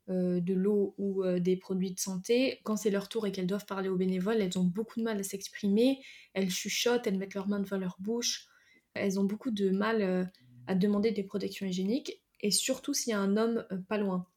euh, 0.10 0.42
de 0.42 0.54
l'eau 0.54 0.96
ou 0.98 1.24
euh, 1.24 1.40
des 1.40 1.56
produits 1.56 1.94
de 1.94 2.00
santé, 2.00 2.60
quand 2.66 2.76
c'est 2.76 2.90
leur 2.90 3.08
tour 3.08 3.26
et 3.26 3.32
qu'elles 3.32 3.48
doivent 3.48 3.66
parler 3.66 3.88
aux 3.88 3.96
bénévoles, 3.96 4.42
elles 4.42 4.60
ont 4.60 4.66
beaucoup 4.66 5.00
de 5.00 5.06
mal 5.06 5.18
à 5.18 5.24
s'exprimer, 5.24 6.04
elles 6.34 6.50
chuchotent, 6.50 7.08
elles 7.08 7.18
mettent 7.18 7.36
leurs 7.36 7.48
mains 7.48 7.62
devant 7.62 7.78
leur 7.78 7.96
bouche, 8.00 8.48
elles 8.96 9.18
ont 9.18 9.24
beaucoup 9.24 9.50
de 9.50 9.70
mal 9.70 10.02
euh, 10.02 10.26
à 10.68 10.76
demander 10.76 11.12
des 11.12 11.24
protections 11.24 11.66
hygiéniques, 11.66 12.22
et 12.42 12.52
surtout 12.52 12.94
s'il 12.94 13.12
y 13.12 13.14
a 13.14 13.20
un 13.20 13.38
homme 13.38 13.66
pas 13.88 13.98
loin. 13.98 14.28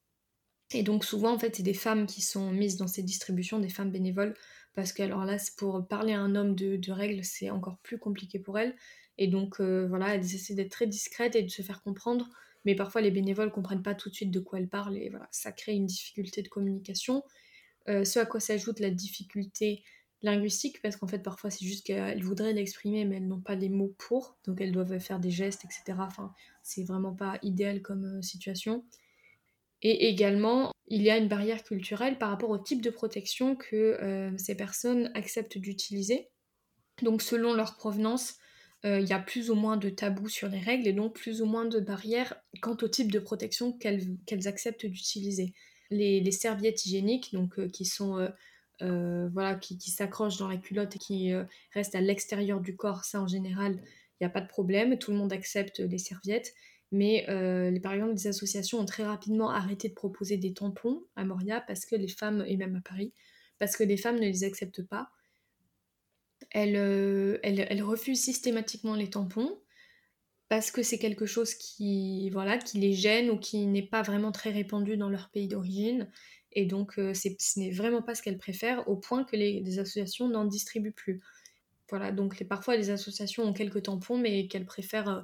Et 0.73 0.83
donc 0.83 1.05
souvent, 1.05 1.33
en 1.33 1.39
fait, 1.39 1.57
c'est 1.57 1.63
des 1.63 1.75
femmes 1.75 2.07
qui 2.07 2.23
sont 2.23 2.51
mises 2.51 2.77
dans 2.77 2.89
ces 2.89 3.03
distributions, 3.03 3.59
des 3.59 3.69
femmes 3.69 3.91
bénévoles, 3.91 4.35
parce 4.75 4.93
que 4.93 5.03
alors 5.03 5.25
là, 5.25 5.37
pour 5.57 5.87
parler 5.87 6.13
à 6.13 6.21
un 6.21 6.35
homme 6.35 6.55
de, 6.55 6.93
règles, 6.93 7.25
c'est 7.25 7.51
encore 7.51 7.79
plus 7.79 7.99
compliqué 7.99 8.39
pour 8.39 8.59
elles. 8.59 8.75
Et 9.19 9.29
donc 9.29 9.61
voilà, 9.61 10.15
elles 10.15 10.35
essaient 10.35 10.55
d'être 10.55 10.73
très 10.73 10.87
discrètes 10.87 11.37
et 11.37 11.43
de 11.43 11.51
se 11.51 11.63
faire 11.63 11.83
comprendre 11.83 12.29
mais 12.67 12.75
parfois 12.75 13.01
les 13.01 13.13
bénévoles 13.13 13.53
comprennent 13.53 13.83
pas 13.83 13.95
tout 13.95 14.11
de 14.11 14.15
suite 14.15 14.33
de 14.33 14.41
quoi 14.41 14.59
elles 14.59 14.69
parlent 14.69 14.99
et 14.99 15.09
voilà, 15.09 15.29
ça 15.31 15.53
crée 15.53 15.73
une 15.73 15.87
difficulté 15.87 16.43
de 16.43 16.49
communication. 16.49 17.23
Euh, 17.89 18.05
ce 18.05 18.19
à 18.19 18.27
quoi 18.27 18.41
s'ajoute 18.41 18.81
la 18.81 18.91
difficulté 18.91 19.85
linguistique, 20.23 20.83
parce 20.83 20.97
qu'en 20.97 21.07
fait 21.07 21.21
parfois 21.21 21.51
c'est 21.51 21.65
juste 21.65 21.87
qu'elles 21.87 22.23
voudraient 22.23 22.53
l'exprimer 22.53 23.05
mais 23.05 23.17
elles 23.17 23.29
n'ont 23.29 23.41
pas 23.41 23.55
les 23.55 23.69
mots 23.69 23.95
pour, 23.97 24.37
donc 24.45 24.61
elles 24.61 24.73
doivent 24.73 24.99
faire 24.99 25.21
des 25.21 25.31
gestes, 25.31 25.65
etc. 25.65 25.97
Enfin, 26.01 26.35
c'est 26.63 26.83
vraiment 26.83 27.15
pas 27.15 27.39
idéal 27.43 27.81
comme 27.81 28.19
euh, 28.19 28.23
situation. 28.23 28.85
Et 29.89 30.09
également, 30.09 30.73
il 30.89 31.01
y 31.03 31.11
a 31.11 31.17
une 31.17 31.29
barrière 31.29 31.63
culturelle 31.63 32.19
par 32.19 32.31
rapport 32.31 32.51
au 32.51 32.59
type 32.59 32.83
de 32.83 32.91
protection 32.91 33.55
que 33.55 33.97
euh, 34.03 34.37
ces 34.37 34.57
personnes 34.57 35.13
acceptent 35.15 35.59
d'utiliser. 35.59 36.29
Donc 37.03 37.23
selon 37.23 37.55
leur 37.55 37.77
provenance, 37.77 38.35
euh, 38.85 38.99
il 38.99 39.09
y 39.09 39.13
a 39.13 39.21
plus 39.21 39.49
ou 39.49 39.55
moins 39.55 39.77
de 39.77 39.89
tabous 39.89 40.29
sur 40.29 40.49
les 40.49 40.59
règles 40.59 40.89
et 40.89 40.93
donc 40.93 41.15
plus 41.15 41.41
ou 41.41 41.47
moins 41.47 41.67
de 41.67 41.79
barrières 41.79 42.35
quant 42.61 42.77
au 42.83 42.89
type 42.89 43.13
de 43.13 43.21
protection 43.21 43.79
qu'elles 43.79 44.49
acceptent 44.49 44.87
d'utiliser. 44.87 45.55
Les, 45.91 46.33
serviettes 46.33 46.85
hygiéniques, 46.85 47.33
donc 47.33 47.57
euh, 47.61 47.69
qui 47.69 47.85
sont 47.85 48.29
voilà, 48.81 49.55
qui, 49.55 49.79
s'accrochent 49.93 50.39
dans 50.39 50.49
la 50.49 50.57
culotte 50.57 50.97
et 50.97 50.99
qui 50.99 51.33
restent 51.75 51.95
à 51.95 52.01
l'extérieur 52.01 52.61
du 52.61 52.75
corps, 52.75 53.05
ça 53.05 53.23
en 53.23 53.29
général, 53.29 53.81
il 54.21 54.25
n'y 54.25 54.27
a 54.27 54.31
pas 54.31 54.41
de 54.41 54.49
problème, 54.49 54.99
tout 54.99 55.13
le 55.13 55.17
monde 55.17 55.33
accepte 55.33 55.79
les 55.79 55.99
serviettes. 55.99 56.53
Mais 56.93 57.27
les, 57.71 57.81
par 57.81 57.93
exemple, 57.93 58.15
les 58.15 58.29
associations 58.29 58.79
ont 58.79 58.87
très 58.87 59.05
rapidement 59.05 59.51
arrêté 59.51 59.89
de 59.89 59.95
proposer 59.95 60.37
des 60.37 60.55
tampons 60.55 61.03
à 61.17 61.25
Moria 61.25 61.61
parce 61.61 61.85
que 61.85 61.97
les 61.97 62.09
femmes, 62.09 62.45
et 62.47 62.57
même 62.57 62.77
à 62.77 62.81
Paris, 62.81 63.13
parce 63.59 63.77
que 63.77 63.83
les 63.83 63.97
femmes 63.97 64.17
ne 64.17 64.27
les 64.27 64.45
acceptent 64.45 64.85
pas 64.85 65.11
euh, 66.55 67.39
elle, 67.43 67.83
refuse 67.83 68.21
systématiquement 68.21 68.95
les 68.95 69.11
tampons 69.11 69.59
parce 70.49 70.71
que 70.71 70.83
c'est 70.83 70.99
quelque 70.99 71.27
chose 71.27 71.55
qui, 71.55 72.31
voilà, 72.31 72.57
qui 72.57 72.79
les 72.79 72.93
gêne 72.93 73.31
ou 73.31 73.39
qui 73.39 73.67
n'est 73.67 73.83
pas 73.83 74.03
vraiment 74.03 74.33
très 74.33 74.51
répandu 74.51 74.97
dans 74.97 75.09
leur 75.09 75.29
pays 75.31 75.49
d'origine. 75.49 76.09
Et 76.53 76.67
donc, 76.67 76.99
euh, 76.99 77.13
ce 77.15 77.59
n'est 77.59 77.73
vraiment 77.73 78.01
pas 78.01 78.15
ce 78.15 78.23
qu'elles 78.23 78.39
préfèrent, 78.39 78.89
au 78.89 78.97
point 78.97 79.25
que 79.25 79.37
les, 79.37 79.79
associations 79.79 80.29
n'en 80.29 80.45
distribuent 80.45 80.93
plus. 80.93 81.21
Voilà, 81.91 82.13
donc 82.13 82.43
parfois 82.45 82.77
les 82.77 82.91
associations 82.91 83.45
ont 83.45 83.53
quelques 83.53 83.83
tampons, 83.85 84.19
mais 84.19 84.47
qu'elles 84.49 84.67
préfèrent 84.67 85.23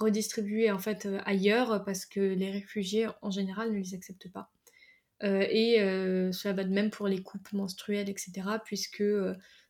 euh, 0.00 0.04
redistribuer 0.04 0.70
en 0.70 0.78
fait 0.78 1.08
ailleurs 1.24 1.84
parce 1.84 2.06
que 2.06 2.20
les 2.20 2.50
réfugiés 2.50 3.08
en 3.22 3.30
général 3.30 3.72
ne 3.72 3.78
les 3.78 3.94
acceptent 3.94 4.30
pas. 4.30 4.50
et 5.22 5.76
cela 6.32 6.54
va 6.54 6.64
de 6.64 6.72
même 6.72 6.90
pour 6.90 7.08
les 7.08 7.22
coupes 7.22 7.52
menstruelles, 7.52 8.08
etc., 8.08 8.32
puisque 8.64 9.02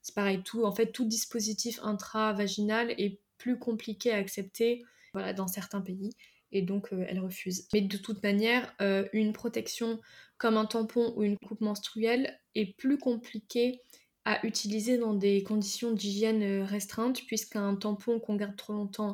c'est 0.02 0.14
pareil, 0.14 0.42
tout, 0.42 0.64
en 0.64 0.72
fait, 0.72 0.92
tout 0.92 1.06
dispositif 1.06 1.80
intravaginal 1.82 2.90
est 2.92 3.20
plus 3.38 3.58
compliqué 3.58 4.12
à 4.12 4.16
accepter 4.16 4.84
dans 5.14 5.48
certains 5.48 5.80
pays 5.80 6.10
et 6.52 6.62
donc 6.62 6.92
euh, 6.92 7.04
elle 7.08 7.20
refuse. 7.20 7.68
Mais 7.72 7.80
de 7.80 7.96
toute 7.96 8.22
manière, 8.22 8.72
euh, 8.80 9.06
une 9.12 9.32
protection 9.32 10.00
comme 10.38 10.56
un 10.56 10.66
tampon 10.66 11.12
ou 11.16 11.22
une 11.22 11.38
coupe 11.38 11.60
menstruelle 11.60 12.38
est 12.54 12.76
plus 12.76 12.98
compliquée 12.98 13.80
à 14.24 14.44
utiliser 14.46 14.98
dans 14.98 15.14
des 15.14 15.42
conditions 15.42 15.92
d'hygiène 15.92 16.42
euh, 16.42 16.64
restreintes 16.64 17.22
puisqu'un 17.26 17.74
tampon 17.76 18.20
qu'on 18.20 18.36
garde 18.36 18.56
trop 18.56 18.72
longtemps, 18.72 19.12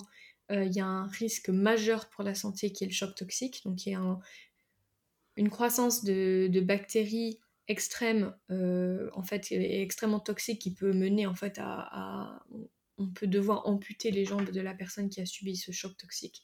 il 0.51 0.73
y 0.73 0.81
a 0.81 0.87
un 0.87 1.07
risque 1.07 1.49
majeur 1.49 2.09
pour 2.11 2.23
la 2.23 2.35
santé 2.35 2.71
qui 2.73 2.85
est 2.85 2.87
le 2.87 2.93
choc 2.93 3.15
toxique, 3.15 3.63
donc 3.65 3.87
il 3.87 3.93
y 3.93 3.95
a 3.95 4.19
une 5.37 5.51
croissance 5.51 6.05
de, 6.05 6.61
bactéries 6.61 7.41
extrême, 7.67 8.35
euh, 8.51 9.09
en 9.15 9.23
fait, 9.23 9.51
extrêmement 9.51 10.21
toxique 10.21 10.61
qui 10.61 10.75
peut 10.75 10.93
mener 10.93 11.27
en 11.27 11.35
fait 11.35 11.59
à, 11.59 12.45
on 12.99 13.09
peut 13.09 13.27
devoir 13.27 13.67
amputer 13.67 14.11
les 14.11 14.25
jambes 14.25 14.51
de 14.51 14.61
la 14.61 14.75
personne 14.75 15.09
qui 15.09 15.21
a 15.21 15.27
subi 15.27 15.57
ce 15.57 15.73
choc 15.73 15.97
toxique. 15.97 16.43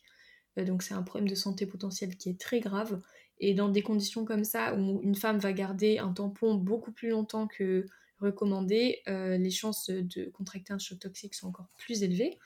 Euh, 0.59 0.65
donc 0.65 0.83
c'est 0.83 0.95
un 0.95 1.03
problème 1.03 1.29
de 1.29 1.35
santé 1.35 1.67
potentiel 1.67 2.17
qui 2.17 2.31
est 2.31 2.41
très 2.41 2.61
grave. 2.61 3.01
Et 3.39 3.55
dans 3.55 3.69
des 3.69 3.83
conditions 3.83 4.25
comme 4.25 4.45
ça, 4.45 4.75
où 4.75 5.01
une 5.03 5.15
femme 5.15 5.39
va 5.39 5.53
garder 5.53 5.99
un 5.99 6.13
tampon 6.13 6.55
beaucoup 6.55 6.93
plus 6.93 7.11
longtemps 7.11 7.47
que 7.47 7.87
recommandé, 8.19 9.01
euh, 9.09 9.39
les 9.39 9.51
chances 9.51 9.89
de 9.89 10.29
contracter 10.31 10.73
un 10.73 10.79
choc 10.79 10.99
toxique 10.99 11.35
sont 11.35 11.49
encore 11.49 11.69
plus 11.79 12.03
élevées. 12.03 12.39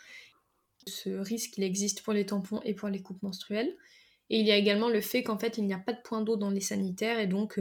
Ce 0.87 1.11
risque, 1.11 1.57
il 1.59 1.65
existe 1.65 2.03
pour 2.03 2.13
les 2.13 2.27
tampons 2.27 2.61
et 2.65 2.75
pour 2.75 2.89
les 2.89 3.03
coupes 3.03 3.23
menstruelles. 3.23 3.75
Et 4.31 4.41
il 4.41 4.47
y 4.47 4.53
a 4.53 4.57
également 4.57 4.89
le 4.89 5.01
fait 5.01 5.23
qu'en 5.23 5.39
fait, 5.39 5.59
il 5.59 5.67
n'y 5.67 5.75
a 5.75 5.79
pas 5.79 5.93
de 5.93 6.01
point 6.03 6.23
d'eau 6.23 6.37
dans 6.37 6.51
les 6.51 6.61
sanitaires 6.61 7.19
et 7.19 7.27
donc 7.27 7.59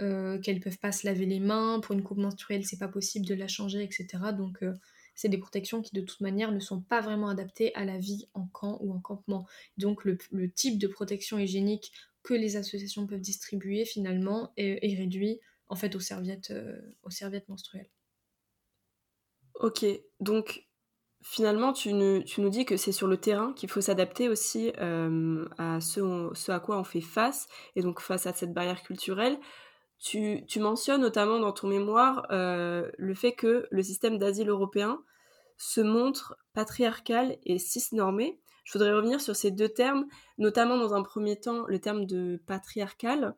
euh, 0.00 0.38
qu'elles 0.38 0.60
peuvent 0.60 0.78
pas 0.78 0.92
se 0.92 1.06
laver 1.06 1.26
les 1.26 1.40
mains, 1.40 1.78
pour 1.80 1.94
une 1.94 2.02
coupe 2.02 2.16
menstruelle 2.16 2.64
c'est 2.64 2.78
pas 2.78 2.88
possible 2.88 3.26
de 3.26 3.34
la 3.34 3.48
changer, 3.48 3.82
etc. 3.82 4.06
Donc 4.34 4.62
euh, 4.62 4.72
c'est 5.14 5.28
des 5.28 5.36
protections 5.36 5.82
qui 5.82 5.94
de 5.94 6.00
toute 6.00 6.22
manière 6.22 6.52
ne 6.52 6.60
sont 6.60 6.80
pas 6.80 7.02
vraiment 7.02 7.28
adaptées 7.28 7.74
à 7.74 7.84
la 7.84 7.98
vie 7.98 8.26
en 8.32 8.46
camp 8.46 8.78
ou 8.80 8.94
en 8.94 9.00
campement. 9.00 9.46
Donc 9.76 10.04
le, 10.04 10.16
type 10.50 10.78
de 10.78 10.86
protection 10.86 11.38
hygiénique 11.38 11.92
que 12.22 12.32
les 12.32 12.56
associations 12.56 13.06
peuvent 13.06 13.20
distribuer 13.20 13.84
finalement 13.84 14.54
est, 14.56 14.96
réduit 14.96 15.38
en 15.68 15.76
fait 15.76 15.94
aux 15.94 16.00
serviettes, 16.00 16.50
euh, 16.50 16.80
aux 17.02 17.10
serviettes 17.10 17.50
menstruelles. 17.50 17.90
Ok, 19.56 19.84
donc 20.20 20.66
finalement 21.22 21.72
tu, 21.72 21.92
nous 21.92 22.48
dis 22.48 22.64
que 22.64 22.76
c'est 22.76 22.92
sur 22.92 23.06
le 23.06 23.16
terrain 23.16 23.52
qu'il 23.52 23.68
faut 23.68 23.80
s'adapter 23.80 24.28
aussi 24.28 24.72
à 24.78 25.80
ce, 25.80 26.50
à 26.50 26.60
quoi 26.60 26.78
on 26.78 26.84
fait 26.84 27.00
face, 27.00 27.46
et 27.76 27.82
donc 27.82 28.00
face 28.00 28.26
à 28.26 28.32
cette 28.32 28.52
barrière 28.52 28.82
culturelle. 28.82 29.38
Tu, 30.00 30.46
mentionnes 30.56 31.02
notamment 31.02 31.38
dans 31.38 31.52
ton 31.52 31.68
mémoire 31.68 32.26
euh, 32.30 32.90
le 32.96 33.14
fait 33.14 33.32
que 33.32 33.66
le 33.70 33.82
système 33.82 34.16
d'asile 34.16 34.48
européen 34.48 35.02
se 35.58 35.82
montre 35.82 36.38
patriarcal 36.54 37.36
et 37.44 37.58
cisnormé. 37.58 38.40
Je 38.64 38.72
voudrais 38.72 38.94
revenir 38.94 39.20
sur 39.20 39.36
ces 39.36 39.50
deux 39.50 39.68
termes, 39.68 40.06
notamment 40.38 40.78
dans 40.78 40.94
un 40.94 41.02
premier 41.02 41.38
temps 41.38 41.66
le 41.66 41.78
terme 41.78 42.06
de 42.06 42.42
patriarcal, 42.46 43.36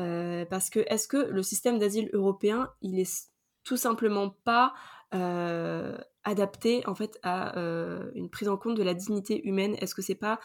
euh, 0.00 0.44
parce 0.44 0.68
que 0.68 0.80
est-ce 0.80 1.08
que 1.08 1.16
le 1.16 1.42
système 1.42 1.78
d'asile 1.78 2.10
européen, 2.12 2.70
il 2.82 3.00
est 3.00 3.30
tout 3.64 3.78
simplement 3.78 4.28
pas 4.44 4.74
euh, 5.14 5.96
adapté 6.24 6.86
en 6.86 6.94
fait 6.94 7.18
à 7.22 7.54
une 8.14 8.30
prise 8.30 8.48
en 8.48 8.56
compte 8.56 8.76
de 8.76 8.82
la 8.82 8.94
dignité 8.94 9.46
humaine 9.46 9.76
Est-ce 9.80 9.94
que 9.94 10.02
c'est 10.02 10.14
pas 10.14 10.40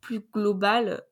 plus 0.00 0.20
global 0.32 1.02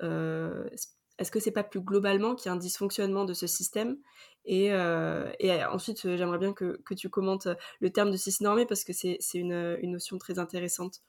est-ce 1.19 1.31
que 1.31 1.41
c'est 1.41 1.53
pas 1.53 1.63
plus 1.63 1.81
globalement 1.81 2.35
qu'il 2.35 2.47
y 2.47 2.49
a 2.49 2.53
un 2.53 2.57
dysfonctionnement 2.57 3.25
de 3.25 3.35
ce 3.35 3.47
système? 3.47 3.97
Et, 4.45 4.73
euh, 4.73 5.31
ensuite, 5.71 6.05
euh, 6.05 6.17
j'aimerais 6.17 6.39
bien 6.39 6.53
que, 6.53 6.81
tu 6.97 7.09
commentes 7.09 7.49
le 7.81 7.91
terme 7.91 8.11
de 8.11 8.17
cisnormé 8.17 8.67
parce 8.67 8.85
que 8.85 8.93
c'est 8.93 9.19
une, 9.35 9.77
notion 9.83 10.19
très 10.19 10.39
intéressante. 10.39 11.01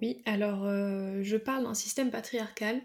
Oui, 0.00 0.22
alors 0.26 0.64
euh, 0.64 1.20
je 1.22 1.36
parle 1.36 1.64
d'un 1.64 1.74
système 1.74 2.10
patriarcal 2.10 2.80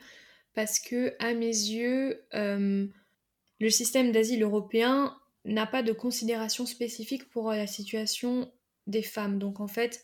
parce 0.56 0.80
que, 0.80 1.16
à 1.20 1.34
mes 1.34 1.48
yeux, 1.48 2.22
le 2.34 3.70
système 3.70 4.12
d'asile 4.12 4.44
européen 4.44 5.18
n'a 5.46 5.68
pas 5.68 5.84
de 5.84 5.94
considération 5.94 6.66
spécifique 6.66 7.30
pour 7.30 7.52
la 7.52 7.68
situation 7.68 8.52
des 8.88 9.04
femmes. 9.04 9.39
Donc 9.39 9.60
en 9.60 9.67
fait, 9.67 10.04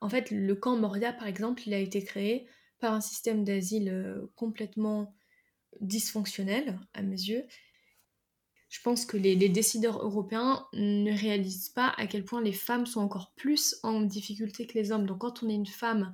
en 0.00 0.08
fait, 0.08 0.30
le 0.30 0.54
camp 0.54 0.76
Moria, 0.76 1.12
par 1.12 1.26
exemple, 1.26 1.62
il 1.66 1.74
a 1.74 1.78
été 1.78 2.02
créé 2.02 2.46
par 2.78 2.92
un 2.92 3.00
système 3.00 3.44
d'asile 3.44 4.20
complètement 4.36 5.14
dysfonctionnel 5.80 6.78
à 6.92 7.02
mes 7.02 7.16
yeux. 7.16 7.44
Je 8.74 8.80
pense 8.80 9.06
que 9.06 9.16
les, 9.16 9.36
décideurs 9.48 10.04
européens 10.04 10.66
ne 10.72 11.16
réalisent 11.16 11.68
pas 11.68 11.94
à 11.96 12.08
quel 12.08 12.24
point 12.24 12.42
les 12.42 12.52
femmes 12.52 12.86
sont 12.86 13.00
encore 13.00 13.32
plus 13.36 13.76
en 13.84 14.00
difficulté 14.00 14.66
que 14.66 14.76
les 14.76 14.90
hommes. 14.90 15.06
Donc 15.06 15.18
quand 15.18 15.44
on 15.44 15.48
est 15.48 15.54
une 15.54 15.64
femme 15.64 16.12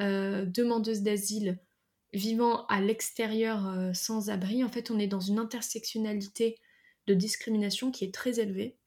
euh, 0.00 0.46
demandeuse 0.46 1.02
d'asile 1.02 1.58
vivant 2.14 2.64
à 2.68 2.80
l'extérieur 2.80 3.68
euh, 3.68 3.92
sans 3.92 4.30
abri, 4.30 4.64
en 4.64 4.70
fait 4.70 4.90
on 4.90 4.98
est 4.98 5.08
dans 5.08 5.20
une 5.20 5.38
intersectionnalité 5.38 6.56
de 7.06 7.12
discrimination 7.12 7.90
qui 7.90 8.06
est 8.06 8.14
très 8.14 8.40
élevée. 8.40 8.78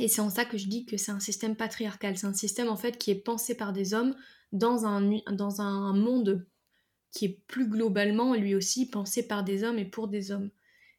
Et 0.00 0.08
c'est 0.08 0.20
en 0.20 0.30
ça 0.30 0.44
que 0.44 0.58
je 0.58 0.66
dis 0.66 0.86
que 0.86 0.96
c'est 0.96 1.12
un 1.12 1.20
système 1.20 1.56
patriarcal. 1.56 2.16
C'est 2.16 2.26
un 2.26 2.34
système 2.34 2.68
en 2.68 2.76
fait 2.76 2.98
qui 2.98 3.10
est 3.10 3.22
pensé 3.22 3.56
par 3.56 3.72
des 3.72 3.94
hommes 3.94 4.16
dans 4.52 4.86
un, 4.86 5.20
dans 5.30 5.60
un 5.60 5.92
monde 5.92 6.46
qui 7.12 7.26
est 7.26 7.40
plus 7.46 7.68
globalement 7.68 8.34
lui 8.34 8.54
aussi 8.54 8.90
pensé 8.90 9.26
par 9.26 9.44
des 9.44 9.62
hommes 9.62 9.78
et 9.78 9.84
pour 9.84 10.08
des 10.08 10.32
hommes. 10.32 10.50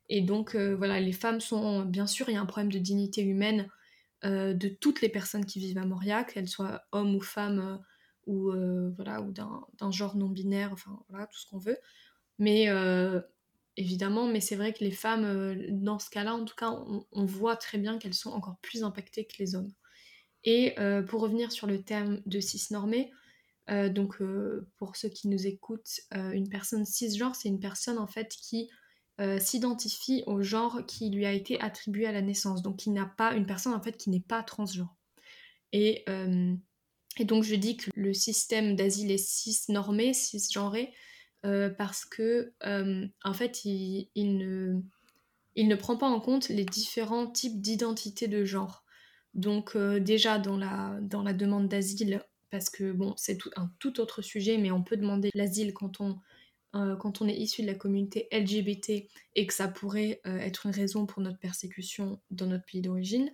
Et 0.07 0.21
donc 0.21 0.55
euh, 0.55 0.75
voilà, 0.75 0.99
les 0.99 1.11
femmes 1.11 1.41
sont 1.41 1.83
bien 1.83 2.07
sûr, 2.07 2.29
il 2.29 2.33
y 2.33 2.37
a 2.37 2.41
un 2.41 2.45
problème 2.45 2.71
de 2.71 2.79
dignité 2.79 3.21
humaine 3.21 3.69
euh, 4.23 4.53
de 4.53 4.69
toutes 4.69 5.01
les 5.01 5.09
personnes 5.09 5.45
qui 5.45 5.59
vivent 5.59 5.77
à 5.77 5.85
Moria, 5.85 6.23
qu'elles 6.23 6.47
soient 6.47 6.83
hommes 6.91 7.15
ou 7.15 7.21
femmes 7.21 7.59
euh, 7.59 7.77
ou 8.27 8.51
voilà 8.95 9.21
ou 9.21 9.31
d'un 9.31 9.91
genre 9.91 10.15
non 10.15 10.29
binaire, 10.29 10.71
enfin 10.73 10.99
voilà 11.09 11.27
tout 11.27 11.37
ce 11.37 11.47
qu'on 11.47 11.59
veut. 11.59 11.77
Mais 12.39 12.67
évidemment, 13.77 14.27
mais 14.27 14.41
c'est 14.41 14.55
vrai 14.55 14.73
que 14.73 14.83
les 14.83 14.91
femmes 14.91 15.55
dans 15.69 15.99
ce 15.99 16.09
cas-là, 16.09 16.35
en 16.35 16.45
tout 16.45 16.55
cas, 16.55 16.71
on, 17.11 17.25
voit 17.25 17.55
très 17.55 17.77
bien 17.77 17.97
qu'elles 17.97 18.13
sont 18.13 18.31
encore 18.31 18.57
plus 18.61 18.83
impactées 18.83 19.25
que 19.25 19.35
les 19.39 19.55
hommes. 19.55 19.71
Et 20.43 20.75
pour 21.07 21.21
revenir 21.21 21.51
sur 21.51 21.67
le 21.67 21.81
terme 21.83 22.21
de 22.25 22.39
cisnormé, 22.39 23.11
euh, 23.69 23.89
donc, 23.89 24.21
euh, 24.21 24.67
pour 24.77 24.95
ceux 24.95 25.09
qui 25.09 25.27
nous 25.27 25.47
écoutent, 25.47 26.01
euh, 26.13 26.31
une 26.31 26.49
personne 26.49 26.85
cisgenre, 26.85 27.35
c'est 27.35 27.49
une 27.49 27.59
personne 27.59 27.97
en 27.97 28.07
fait 28.07 28.29
qui 28.29 28.69
s'identifie 29.39 30.23
au 30.25 30.41
genre 30.41 30.85
qui 30.85 31.09
lui 31.09 31.25
a 31.25 31.31
été 31.31 31.57
attribué 31.61 32.05
à 32.05 32.11
la 32.11 32.21
naissance. 32.21 32.61
Donc, 32.61 32.75
qui 32.75 32.89
n'a 32.89 33.05
pas 33.05 33.33
une 33.33 33.45
personne 33.45 33.73
en 33.73 33.81
fait 33.81 33.95
qui 33.95 34.09
n'est 34.09 34.19
pas 34.19 34.43
transgenre. 34.43 34.93
Et, 35.71 36.03
et, 37.17 37.23
donc, 37.23 37.45
je 37.45 37.55
dis 37.55 37.77
que 37.77 37.91
le 37.95 38.13
système 38.13 38.75
d'asile 38.75 39.11
est 39.11 39.25
cisnormé, 39.25 40.13
cisgenré, 40.13 40.93
parce 41.77 42.05
que 42.05 42.53
en 42.63 43.33
fait, 43.33 43.65
il, 43.65 44.09
ne, 44.15 45.75
prend 45.75 45.97
pas 45.97 46.07
en 46.07 46.19
compte 46.19 46.49
les 46.49 46.65
différents 46.65 47.27
types 47.27 47.61
d'identité 47.61 48.27
de 48.27 48.43
genre. 48.45 48.83
Donc, 49.33 49.77
déjà 49.77 50.39
dans 50.39 50.57
la, 50.57 50.99
demande 51.33 51.67
d'asile, 51.67 52.21
parce 52.49 52.69
que 52.69 52.91
bon, 52.91 53.13
c'est 53.17 53.37
un 53.57 53.69
tout 53.79 53.99
autre 53.99 54.21
sujet, 54.21 54.57
mais 54.57 54.71
on 54.71 54.81
peut 54.81 54.97
demander 54.97 55.29
l'asile 55.33 55.73
quand 55.73 55.99
on, 55.99 56.19
euh, 56.75 56.97
est 57.27 57.37
issu 57.37 57.61
de 57.61 57.67
la 57.67 57.75
communauté 57.75 58.27
LGBT 58.31 59.07
et 59.35 59.47
que 59.47 59.53
ça 59.53 59.67
pourrait 59.67 60.21
euh, 60.25 60.37
être 60.37 60.65
une 60.65 60.71
raison 60.71 61.05
pour 61.05 61.21
notre 61.21 61.39
persécution 61.39 62.21
dans 62.31 62.47
notre 62.47 62.65
pays 62.65 62.81
d'origine. 62.81 63.31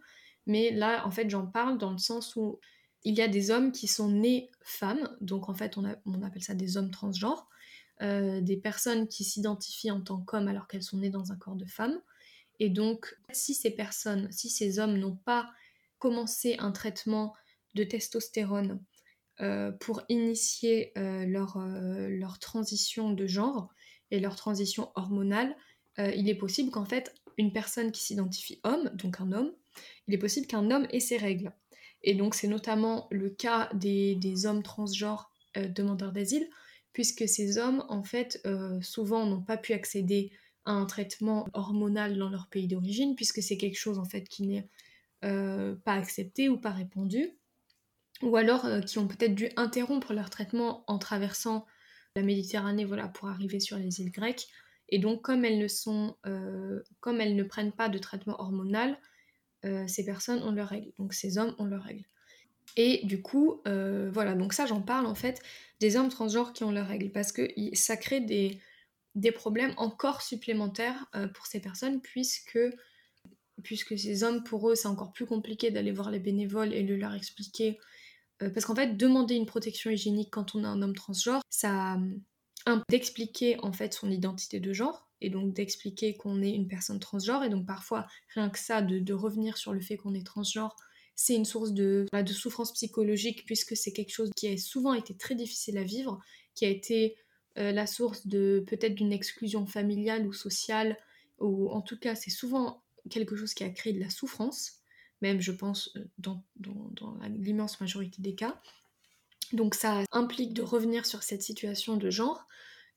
Mais 0.47 0.71
là, 0.71 1.05
en 1.05 1.11
fait, 1.11 1.29
j'en 1.29 1.45
parle 1.45 1.77
dans 1.77 1.91
le 1.91 1.97
sens 1.97 2.35
où 2.35 2.59
il 3.03 3.15
y 3.15 3.21
a 3.21 3.27
des 3.27 3.51
hommes 3.51 3.71
qui 3.71 3.87
sont 3.87 4.09
nés 4.09 4.51
femmes, 4.63 5.09
donc 5.21 5.49
en 5.49 5.53
fait, 5.55 5.77
on 5.77 6.21
appelle 6.23 6.43
ça 6.43 6.53
des 6.53 6.77
hommes 6.77 6.91
transgenres, 6.91 7.47
euh, 8.01 8.41
des 8.41 8.57
personnes 8.57 9.07
qui 9.07 9.23
s'identifient 9.23 9.91
en 9.91 10.01
tant 10.01 10.21
qu'hommes 10.21 10.47
alors 10.47 10.67
qu'elles 10.67 10.81
sont 10.81 10.97
nées 10.97 11.11
dans 11.11 11.31
un 11.31 11.35
corps 11.35 11.55
de 11.55 11.65
femme. 11.65 12.01
Et 12.59 12.69
donc, 12.69 13.15
si 13.31 13.53
ces 13.53 13.69
personnes, 13.71 14.31
si 14.31 14.49
ces 14.49 14.79
hommes 14.79 14.97
n'ont 14.97 15.15
pas 15.15 15.51
commencé 15.99 16.55
un 16.57 16.71
traitement 16.71 17.35
de 17.75 17.83
testostérone 17.83 18.81
euh, 19.39 19.71
pour 19.71 20.01
initier 20.09 20.91
euh, 20.97 21.25
leur, 21.25 21.59
leur, 21.59 22.39
transition 22.39 23.11
de 23.11 23.27
genre 23.27 23.69
et 24.09 24.19
leur 24.19 24.35
transition 24.35 24.91
hormonale, 24.95 25.55
il 25.97 26.29
est 26.29 26.35
possible 26.35 26.71
qu'en 26.71 26.85
fait, 26.85 27.13
une 27.37 27.53
personne 27.53 27.91
qui 27.91 28.01
s'identifie 28.01 28.59
homme, 28.63 28.89
donc 28.95 29.21
un 29.21 29.31
homme, 29.31 29.51
il 30.07 30.15
est 30.15 30.17
possible 30.17 30.47
qu'un 30.47 30.71
homme 30.71 30.87
ait 30.89 30.99
ses 30.99 31.17
règles. 31.17 31.51
Et 32.01 32.15
donc 32.15 32.33
c'est 32.33 32.47
notamment 32.47 33.07
le 33.11 33.29
cas 33.29 33.69
des, 33.73 34.15
des 34.15 34.47
hommes 34.47 34.63
transgenres 34.63 35.31
demandeurs 35.55 36.11
d'asile, 36.11 36.49
puisque 36.93 37.27
ces 37.27 37.57
hommes, 37.57 37.85
en 37.89 38.03
fait, 38.03 38.45
souvent 38.81 39.25
n'ont 39.25 39.41
pas 39.41 39.57
pu 39.57 39.73
accéder 39.73 40.31
à 40.65 40.71
un 40.71 40.85
traitement 40.85 41.47
hormonal 41.53 42.17
dans 42.17 42.29
leur 42.29 42.47
pays 42.47 42.67
d'origine, 42.67 43.15
puisque 43.15 43.41
c'est 43.41 43.57
quelque 43.57 43.77
chose 43.77 43.97
en 43.97 44.05
fait 44.05 44.23
qui 44.27 44.47
n'est 44.47 44.67
pas 45.21 45.93
accepté 45.93 46.49
ou 46.49 46.57
pas 46.57 46.71
répondu 46.71 47.37
ou 48.21 48.35
alors 48.35 48.65
euh, 48.65 48.81
qui 48.81 48.99
ont 48.99 49.07
peut-être 49.07 49.35
dû 49.35 49.49
interrompre 49.55 50.13
leur 50.13 50.29
traitement 50.29 50.83
en 50.87 50.97
traversant 50.97 51.65
la 52.15 52.23
Méditerranée 52.23 52.85
voilà, 52.85 53.07
pour 53.07 53.29
arriver 53.29 53.59
sur 53.59 53.77
les 53.77 54.01
îles 54.01 54.11
grecques. 54.11 54.47
Et 54.89 54.99
donc 54.99 55.21
comme 55.21 55.45
elles 55.45 55.59
ne, 55.59 55.67
sont, 55.67 56.17
euh, 56.25 56.81
comme 56.99 57.21
elles 57.21 57.35
ne 57.35 57.43
prennent 57.43 57.71
pas 57.71 57.89
de 57.89 57.97
traitement 57.97 58.39
hormonal, 58.39 58.97
euh, 59.65 59.87
ces 59.87 60.05
personnes 60.05 60.43
ont 60.43 60.51
leurs 60.51 60.67
règles. 60.67 60.91
Donc 60.99 61.13
ces 61.13 61.37
hommes 61.37 61.55
ont 61.57 61.65
leurs 61.65 61.83
règles. 61.83 62.05
Et 62.77 63.05
du 63.05 63.21
coup, 63.21 63.61
voilà, 63.65 64.33
donc 64.33 64.53
ça 64.53 64.65
j'en 64.65 64.81
parle 64.81 65.05
en 65.05 65.15
fait 65.15 65.41
des 65.81 65.97
hommes 65.97 66.07
transgenres 66.07 66.53
qui 66.53 66.63
ont 66.63 66.71
leurs 66.71 66.87
règles, 66.87 67.11
parce 67.11 67.33
que 67.33 67.49
ça 67.73 67.97
crée 67.97 68.21
des, 68.21 69.31
problèmes 69.33 69.73
encore 69.75 70.21
supplémentaires 70.21 71.07
pour 71.33 71.47
ces 71.47 71.59
personnes, 71.59 71.99
puisque 72.01 72.59
puisque 73.63 73.99
ces 73.99 74.23
hommes, 74.23 74.43
pour 74.43 74.69
eux, 74.71 74.75
c'est 74.75 74.87
encore 74.87 75.11
plus 75.11 75.27
compliqué 75.27 75.69
d'aller 75.69 75.91
voir 75.91 76.09
les 76.09 76.19
bénévoles 76.19 76.73
et 76.73 76.81
de 76.81 76.95
leur 76.95 77.13
expliquer 77.13 77.77
euh, 78.41 78.49
parce 78.49 78.65
qu'en 78.65 78.75
fait, 78.75 78.97
demander 78.97 79.35
une 79.35 79.45
protection 79.45 79.89
hygiénique 79.91 80.29
quand 80.31 80.55
on 80.55 80.63
est 80.63 80.67
un 80.67 80.81
homme 80.81 80.95
transgenre, 80.95 81.41
ça 81.49 81.97
implique 82.65 82.89
d'expliquer 82.89 83.59
en 83.63 83.73
fait 83.73 83.93
son 83.93 84.11
identité 84.11 84.59
de 84.59 84.73
genre 84.73 85.09
et 85.19 85.29
donc 85.29 85.53
d'expliquer 85.53 86.15
qu'on 86.15 86.41
est 86.41 86.51
une 86.51 86.67
personne 86.67 86.99
transgenre 86.99 87.43
et 87.43 87.49
donc 87.49 87.65
parfois 87.65 88.07
rien 88.33 88.49
que 88.49 88.59
ça 88.59 88.81
de, 88.81 89.13
revenir 89.13 89.57
sur 89.57 89.73
le 89.73 89.81
fait 89.81 89.97
qu'on 89.97 90.13
est 90.13 90.25
transgenre 90.25 90.75
c'est 91.23 91.35
une 91.35 91.45
source 91.45 91.71
de, 91.71 92.07
de 92.11 92.33
souffrance 92.33 92.73
psychologique 92.73 93.45
puisque 93.45 93.77
c'est 93.77 93.91
quelque 93.91 94.11
chose 94.11 94.31
qui 94.35 94.47
a 94.47 94.57
souvent 94.57 94.95
été 94.95 95.15
très 95.15 95.35
difficile 95.35 95.77
à 95.77 95.83
vivre 95.83 96.19
qui 96.55 96.65
a 96.65 96.69
été 96.69 97.15
euh, 97.59 97.71
la 97.71 97.85
source 97.85 98.25
de 98.25 98.63
peut-être 98.65 98.95
d'une 98.95 99.13
exclusion 99.13 99.67
familiale 99.67 100.25
ou 100.25 100.33
sociale 100.33 100.97
ou 101.37 101.69
en 101.69 101.81
tout 101.81 101.99
cas 101.99 102.15
c'est 102.15 102.31
souvent 102.31 102.81
quelque 103.11 103.35
chose 103.35 103.53
qui 103.53 103.63
a 103.63 103.69
créé 103.69 103.93
de 103.93 103.99
la 103.99 104.09
souffrance 104.09 104.81
même 105.21 105.41
je 105.41 105.51
pense 105.51 105.95
euh, 105.95 106.05
dans, 106.17 106.43
l'immense 107.37 107.79
majorité 107.79 108.19
des 108.19 108.33
cas. 108.33 108.59
Donc 109.53 109.75
ça 109.75 110.03
implique 110.11 110.53
de 110.53 110.63
revenir 110.63 111.05
sur 111.05 111.21
cette 111.21 111.43
situation 111.43 111.97
de 111.97 112.09
genre. 112.09 112.47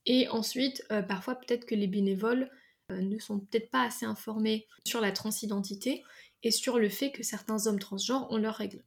Et 0.07 0.27
ensuite, 0.29 0.83
euh, 0.91 1.03
parfois 1.03 1.35
peut-être 1.35 1.65
que 1.65 1.75
les 1.75 1.85
bénévoles 1.85 2.49
ne 2.89 3.19
sont 3.19 3.39
peut-être 3.39 3.69
pas 3.69 3.83
assez 3.83 4.05
informés 4.05 4.67
sur 4.83 5.01
la 5.01 5.11
transidentité 5.11 6.03
et 6.45 6.51
sur 6.51 6.79
le 6.79 6.87
fait 6.87 7.11
que 7.11 7.23
certains 7.23 7.67
hommes 7.67 7.79
transgenres 7.79 8.31
ont 8.31 8.37
leurs 8.37 8.55
règles. 8.55 8.83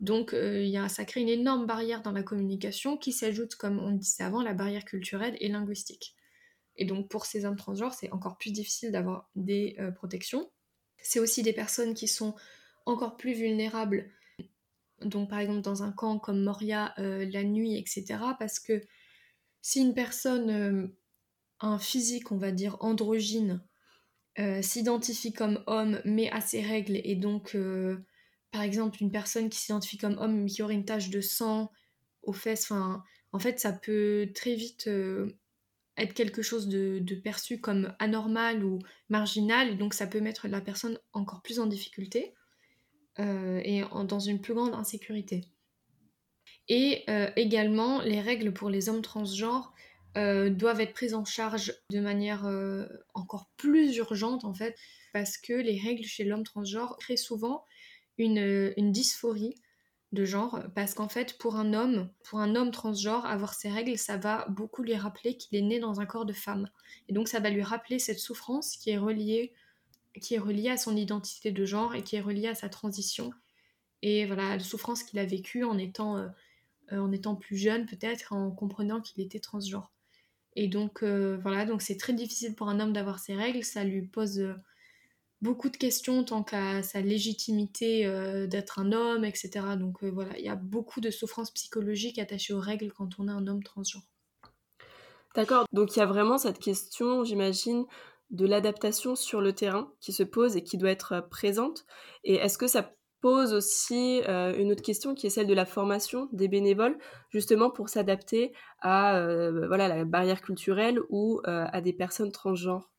Donc 0.00 0.34
y 0.34 0.76
a, 0.76 0.88
ça 0.88 1.04
crée 1.04 1.20
une 1.20 1.28
énorme 1.28 1.66
barrière 1.66 2.02
dans 2.02 2.10
la 2.10 2.24
communication 2.24 2.96
qui 2.96 3.12
s'ajoute, 3.12 3.54
comme 3.54 3.78
on 3.78 3.92
disait 3.92 4.24
avant, 4.24 4.42
la 4.42 4.52
barrière 4.52 4.84
culturelle 4.84 5.36
et 5.38 5.48
linguistique. 5.48 6.16
Et 6.74 6.84
donc 6.84 7.08
pour 7.08 7.26
ces 7.26 7.44
hommes 7.44 7.56
transgenres, 7.56 7.94
c'est 7.94 8.10
encore 8.10 8.36
plus 8.36 8.50
difficile 8.50 8.90
d'avoir 8.90 9.30
des 9.36 9.76
protections. 9.94 10.50
C'est 10.98 11.20
aussi 11.20 11.42
des 11.42 11.52
personnes 11.52 11.94
qui 11.94 12.08
sont 12.08 12.34
encore 12.86 13.16
plus 13.16 13.34
vulnérables. 13.34 14.10
Donc 15.00 15.28
par 15.28 15.38
exemple 15.38 15.60
dans 15.60 15.82
un 15.82 15.92
camp 15.92 16.18
comme 16.18 16.42
Moria, 16.42 16.94
euh, 16.98 17.28
la 17.30 17.44
nuit, 17.44 17.76
etc. 17.76 18.04
Parce 18.38 18.58
que 18.58 18.82
si 19.60 19.80
une 19.80 19.94
personne, 19.94 20.50
euh, 20.50 20.86
un 21.60 21.78
physique, 21.78 22.32
on 22.32 22.36
va 22.36 22.52
dire, 22.52 22.76
androgyne, 22.80 23.62
euh, 24.38 24.62
s'identifie 24.62 25.32
comme 25.32 25.62
homme 25.66 26.00
mais 26.04 26.30
a 26.30 26.40
ses 26.40 26.60
règles 26.60 27.00
et 27.04 27.14
donc 27.14 27.56
par 28.50 28.62
exemple 28.62 29.02
une 29.02 29.10
personne 29.10 29.48
qui 29.48 29.58
s'identifie 29.58 29.98
comme 29.98 30.18
homme 30.18 30.42
mais 30.42 30.50
qui 30.50 30.62
aurait 30.62 30.74
une 30.74 30.84
tache 30.84 31.10
de 31.10 31.20
sang 31.20 31.70
aux 32.22 32.32
fesses, 32.32 32.70
enfin 32.70 33.04
en 33.32 33.38
fait 33.38 33.60
ça 33.60 33.72
peut 33.72 34.30
très 34.34 34.54
vite 34.54 34.88
être 35.96 36.14
quelque 36.14 36.42
chose 36.42 36.68
de, 36.68 37.14
perçu 37.22 37.60
comme 37.60 37.94
anormal 37.98 38.64
ou 38.64 38.80
marginal 39.08 39.68
et 39.68 39.74
donc 39.74 39.94
ça 39.94 40.06
peut 40.06 40.20
mettre 40.20 40.48
la 40.48 40.60
personne 40.60 40.98
encore 41.12 41.42
plus 41.42 41.60
en 41.60 41.66
difficulté. 41.66 42.34
Euh, 43.20 43.60
et 43.62 43.82
dans 44.08 44.18
une 44.18 44.40
plus 44.40 44.54
grande 44.54 44.74
insécurité. 44.74 45.44
Et 46.68 47.04
euh, 47.08 47.30
également, 47.36 48.02
les 48.02 48.20
règles 48.20 48.52
pour 48.52 48.70
les 48.70 48.88
hommes 48.88 49.02
transgenres 49.02 49.72
euh, 50.16 50.50
doivent 50.50 50.80
être 50.80 50.92
prises 50.92 51.14
en 51.14 51.24
charge 51.24 51.74
de 51.90 52.00
manière 52.00 52.46
encore 53.14 53.48
plus 53.56 53.96
urgente 53.96 54.44
en 54.44 54.54
fait, 54.54 54.76
parce 55.12 55.36
que 55.38 55.52
les 55.52 55.78
règles 55.78 56.04
chez 56.04 56.24
l'homme 56.24 56.44
transgenre 56.44 56.96
créent 56.98 57.16
souvent 57.16 57.64
une, 58.18 58.72
une 58.76 58.92
dysphorie 58.92 59.54
de 60.12 60.24
genre, 60.24 60.60
parce 60.76 60.94
qu'en 60.94 61.08
fait, 61.08 61.36
pour 61.38 61.56
un 61.56 61.74
homme, 61.74 62.08
pour 62.22 62.38
un 62.38 62.54
homme 62.54 62.70
transgenre, 62.70 63.26
avoir 63.26 63.52
ses 63.54 63.68
règles, 63.68 63.98
ça 63.98 64.16
va 64.16 64.46
beaucoup 64.48 64.84
lui 64.84 64.94
rappeler 64.94 65.36
qu'il 65.36 65.58
est 65.58 65.62
né 65.62 65.80
dans 65.80 66.00
un 66.00 66.06
corps 66.06 66.24
de 66.24 66.32
femme. 66.32 66.70
Et 67.08 67.12
donc, 67.12 67.26
ça 67.26 67.40
va 67.40 67.50
lui 67.50 67.62
rappeler 67.62 67.98
cette 67.98 68.20
souffrance 68.20 68.76
qui 68.76 68.90
est 68.90 68.98
reliée 68.98 69.52
qui 70.20 70.34
est 70.34 70.38
relié 70.38 70.70
à 70.70 70.76
son 70.76 70.96
identité 70.96 71.52
de 71.52 71.64
genre 71.64 71.94
et 71.94 72.02
qui 72.02 72.16
est 72.16 72.20
relié 72.20 72.48
à 72.48 72.54
sa 72.54 72.68
transition. 72.68 73.32
Et 74.02 74.26
voilà, 74.26 74.56
la 74.56 74.62
souffrance 74.62 75.02
qu'il 75.02 75.18
a 75.18 75.24
vécue 75.24 75.64
en 75.64 75.78
étant, 75.78 76.16
euh, 76.18 76.28
euh, 76.92 76.98
en 76.98 77.12
étant 77.12 77.34
plus 77.34 77.56
jeune, 77.56 77.86
peut-être, 77.86 78.32
en 78.32 78.50
comprenant 78.50 79.00
qu'il 79.00 79.22
était 79.24 79.40
transgenre. 79.40 79.93
Et 80.56 80.68
donc, 80.68 81.02
euh, 81.02 81.38
voilà, 81.42 81.64
donc 81.64 81.82
c'est 81.82 81.96
très 81.96 82.12
difficile 82.12 82.54
pour 82.54 82.68
un 82.68 82.80
homme 82.80 82.92
d'avoir 82.92 83.18
ses 83.18 83.34
règles, 83.34 83.64
ça 83.64 83.84
lui 83.84 84.02
pose 84.02 84.54
beaucoup 85.42 85.68
de 85.68 85.76
questions 85.76 86.24
tant 86.24 86.42
qu'à 86.42 86.82
sa 86.82 87.00
légitimité 87.00 88.04
d'être 88.48 88.78
un 88.78 88.92
homme, 88.92 89.24
etc. 89.24 89.50
Donc 89.78 90.02
voilà, 90.02 90.38
il 90.38 90.44
y 90.44 90.48
a 90.48 90.56
beaucoup 90.56 91.00
de 91.00 91.10
souffrances 91.10 91.50
psychologiques 91.50 92.18
attachées 92.18 92.54
aux 92.54 92.60
règles 92.60 92.92
quand 92.92 93.18
on 93.18 93.28
est 93.28 93.32
un 93.32 93.46
homme 93.46 93.62
transgenre. 93.62 94.04
D'accord, 95.34 95.66
donc 95.72 95.96
il 95.96 95.98
y 95.98 96.02
a 96.02 96.06
vraiment 96.06 96.38
cette 96.38 96.60
question, 96.60 97.24
j'imagine, 97.24 97.84
de 98.30 98.46
l'adaptation 98.46 99.16
sur 99.16 99.40
le 99.40 99.52
terrain 99.52 99.92
qui 100.00 100.12
se 100.12 100.22
pose 100.22 100.56
et 100.56 100.62
qui 100.62 100.78
doit 100.78 100.90
être 100.90 101.12
euh, 101.12 101.20
présente 101.22 101.84
Et 102.22 102.34
est-ce 102.34 102.58
que 102.58 102.66
ça 102.66 102.94
pose 103.24 103.54
aussi 103.54 104.20
euh, 104.28 104.54
une 104.54 104.70
autre 104.70 104.82
question 104.82 105.14
qui 105.14 105.26
est 105.26 105.30
celle 105.30 105.46
de 105.46 105.54
la 105.54 105.64
formation 105.64 106.28
des 106.32 106.46
bénévoles, 106.46 106.98
justement 107.30 107.70
pour 107.70 107.88
s'adapter 107.88 108.52
à 108.80 109.16
euh, 109.16 109.66
voilà, 109.66 109.88
la 109.88 110.04
barrière 110.04 110.42
culturelle 110.42 110.98
ou 111.08 111.40
euh, 111.46 111.64
à 111.72 111.80
des 111.80 111.94
personnes 111.94 112.32
transgenres. 112.32 112.92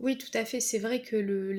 Oui, 0.00 0.16
tout 0.16 0.30
à 0.32 0.46
fait. 0.46 0.60
C'est 0.60 0.78
vrai 0.78 1.02
que 1.02 1.54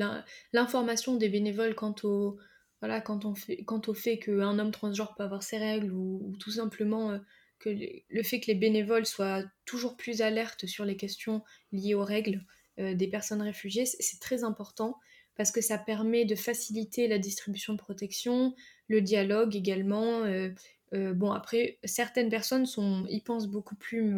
l'information 0.53 1.17
des 1.17 1.29
bénévoles 1.29 1.75
quant 1.75 1.93
au, 2.01 2.39
voilà, 2.81 2.99
quand 2.99 3.25
on 3.25 3.35
fait, 3.35 3.63
quant 3.63 3.81
au 3.85 3.93
fait 3.93 4.17
qu'un 4.17 4.57
homme 4.57 4.71
transgenre 4.71 5.13
peut 5.13 5.21
avoir 5.21 5.43
ses 5.43 5.59
règles 5.59 5.91
ou, 5.91 6.35
tout 6.39 6.49
simplement 6.49 7.19
que 7.59 7.69
le 7.69 8.23
fait 8.23 8.39
que 8.39 8.47
les 8.47 8.55
bénévoles 8.55 9.05
soient 9.05 9.43
toujours 9.65 9.97
plus 9.97 10.23
alertes 10.23 10.65
sur 10.65 10.83
les 10.83 10.97
questions 10.97 11.43
liées 11.73 11.93
aux 11.93 12.03
règles 12.03 12.43
des 12.79 13.07
personnes 13.07 13.43
réfugiées, 13.43 13.85
c'est 13.85 14.19
très 14.19 14.43
important 14.43 14.97
parce 15.39 15.51
que 15.51 15.61
ça 15.61 15.77
permet 15.77 16.25
de 16.25 16.35
faciliter 16.35 17.07
la 17.07 17.17
distribution 17.17 17.71
de 17.71 17.77
protection, 17.77 18.53
le 18.89 18.99
dialogue 18.99 19.55
également. 19.55 20.25
Euh, 20.25 20.49
euh, 20.93 21.13
bon, 21.13 21.31
après, 21.31 21.79
certaines 21.85 22.27
personnes 22.27 22.65
y 23.07 23.21
pensent 23.21 23.47
beaucoup 23.47 23.75
plus 23.75 24.17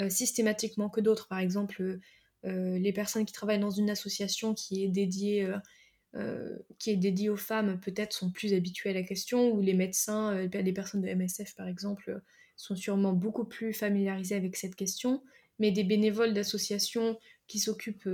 euh, 0.00 0.10
systématiquement 0.10 0.88
que 0.88 1.00
d'autres. 1.00 1.28
Par 1.28 1.38
exemple, 1.38 2.00
les 2.42 2.92
personnes 2.92 3.24
qui 3.24 3.32
travaillent 3.32 3.60
dans 3.60 3.70
une 3.70 3.88
association 3.88 4.52
qui 4.52 4.82
est 4.82 4.88
dédiée, 4.88 5.48
qui 6.80 6.90
est 6.90 6.96
dédiée 6.96 7.28
aux 7.28 7.36
femmes, 7.36 7.78
peut-être 7.78 8.12
sont 8.12 8.32
plus 8.32 8.52
habituées 8.52 8.90
à 8.90 8.94
la 8.94 9.04
question, 9.04 9.52
ou 9.52 9.60
les 9.60 9.74
médecins, 9.74 10.44
les 10.46 10.72
personnes 10.72 11.02
de 11.02 11.14
MSF, 11.14 11.54
par 11.54 11.68
exemple, 11.68 12.20
sont 12.56 12.74
sûrement 12.74 13.12
beaucoup 13.12 13.44
plus 13.44 13.72
familiarisés 13.72 14.34
avec 14.34 14.56
cette 14.56 14.74
question. 14.74 15.22
Mais 15.60 15.70
des 15.70 15.84
bénévoles 15.84 16.34
d'associations 16.34 17.16
qui 17.46 17.60
s'occupent 17.60 18.08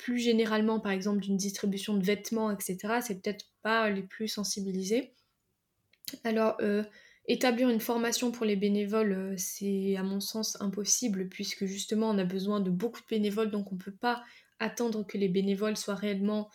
plus 0.00 0.18
généralement, 0.18 0.80
par 0.80 0.92
exemple, 0.92 1.20
d'une 1.20 1.36
distribution 1.36 1.94
de 1.94 2.02
vêtements, 2.02 2.50
etc., 2.50 3.00
c'est 3.02 3.20
peut-être 3.22 3.46
pas 3.62 3.90
les 3.90 4.02
plus 4.02 4.28
sensibilisés. 4.28 5.12
Alors, 6.24 6.56
euh, 6.62 6.82
établir 7.26 7.68
une 7.68 7.80
formation 7.80 8.32
pour 8.32 8.46
les 8.46 8.56
bénévoles, 8.56 9.12
euh, 9.12 9.34
c'est 9.36 9.96
à 9.96 10.02
mon 10.02 10.20
sens 10.20 10.56
impossible, 10.60 11.28
puisque 11.28 11.66
justement, 11.66 12.08
on 12.10 12.18
a 12.18 12.24
besoin 12.24 12.60
de 12.60 12.70
beaucoup 12.70 13.00
de 13.00 13.06
bénévoles, 13.08 13.50
donc 13.50 13.70
on 13.72 13.74
ne 13.74 13.80
peut 13.80 13.94
pas 13.94 14.24
attendre 14.58 15.06
que 15.06 15.18
les 15.18 15.28
bénévoles 15.28 15.76
soient 15.76 15.94
réellement 15.94 16.48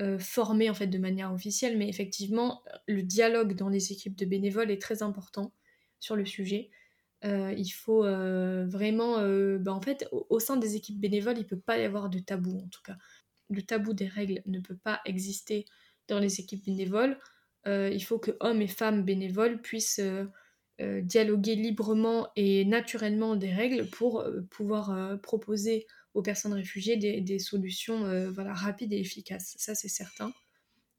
euh, 0.00 0.18
formés 0.18 0.68
en 0.70 0.74
fait 0.74 0.86
de 0.86 0.98
manière 0.98 1.32
officielle, 1.32 1.78
mais 1.78 1.88
effectivement, 1.88 2.62
le 2.86 3.02
dialogue 3.02 3.54
dans 3.54 3.68
les 3.68 3.92
équipes 3.92 4.16
de 4.16 4.26
bénévoles 4.26 4.70
est 4.70 4.80
très 4.80 5.02
important 5.02 5.54
sur 6.00 6.16
le 6.16 6.26
sujet. 6.26 6.70
Euh, 7.24 7.52
il 7.56 7.68
faut 7.68 8.04
euh, 8.04 8.66
vraiment, 8.66 9.18
euh, 9.18 9.58
bah, 9.58 9.72
en 9.72 9.80
fait, 9.80 10.08
au, 10.10 10.40
sein 10.40 10.56
des 10.56 10.76
équipes 10.76 10.98
bénévoles, 10.98 11.36
il 11.36 11.42
ne 11.42 11.48
peut 11.48 11.60
pas 11.60 11.78
y 11.78 11.84
avoir 11.84 12.08
de 12.08 12.18
tabou 12.18 12.58
en 12.58 12.68
tout 12.68 12.82
cas. 12.82 12.96
Le 13.50 13.62
tabou 13.62 13.92
des 13.92 14.06
règles 14.06 14.42
ne 14.46 14.60
peut 14.60 14.76
pas 14.76 15.00
exister 15.04 15.66
dans 16.08 16.18
les 16.18 16.40
équipes 16.40 16.64
bénévoles. 16.64 17.18
il 17.66 18.00
faut 18.00 18.18
que 18.18 18.32
hommes 18.40 18.62
et 18.62 18.68
femmes 18.68 19.04
bénévoles 19.04 19.60
puissent 19.60 20.00
dialoguer 20.78 21.56
librement 21.56 22.28
et 22.36 22.64
naturellement 22.64 23.36
des 23.36 23.52
règles 23.52 23.86
pour 23.86 24.24
pouvoir 24.50 25.20
proposer 25.20 25.86
aux 26.14 26.22
personnes 26.22 26.52
réfugiées 26.52 26.96
des, 26.96 27.38
solutions 27.38 28.30
voilà, 28.30 28.54
rapides 28.54 28.92
et 28.92 29.00
efficaces. 29.00 29.54
Ça, 29.58 29.74
c'est 29.74 29.88
certain. 29.88 30.32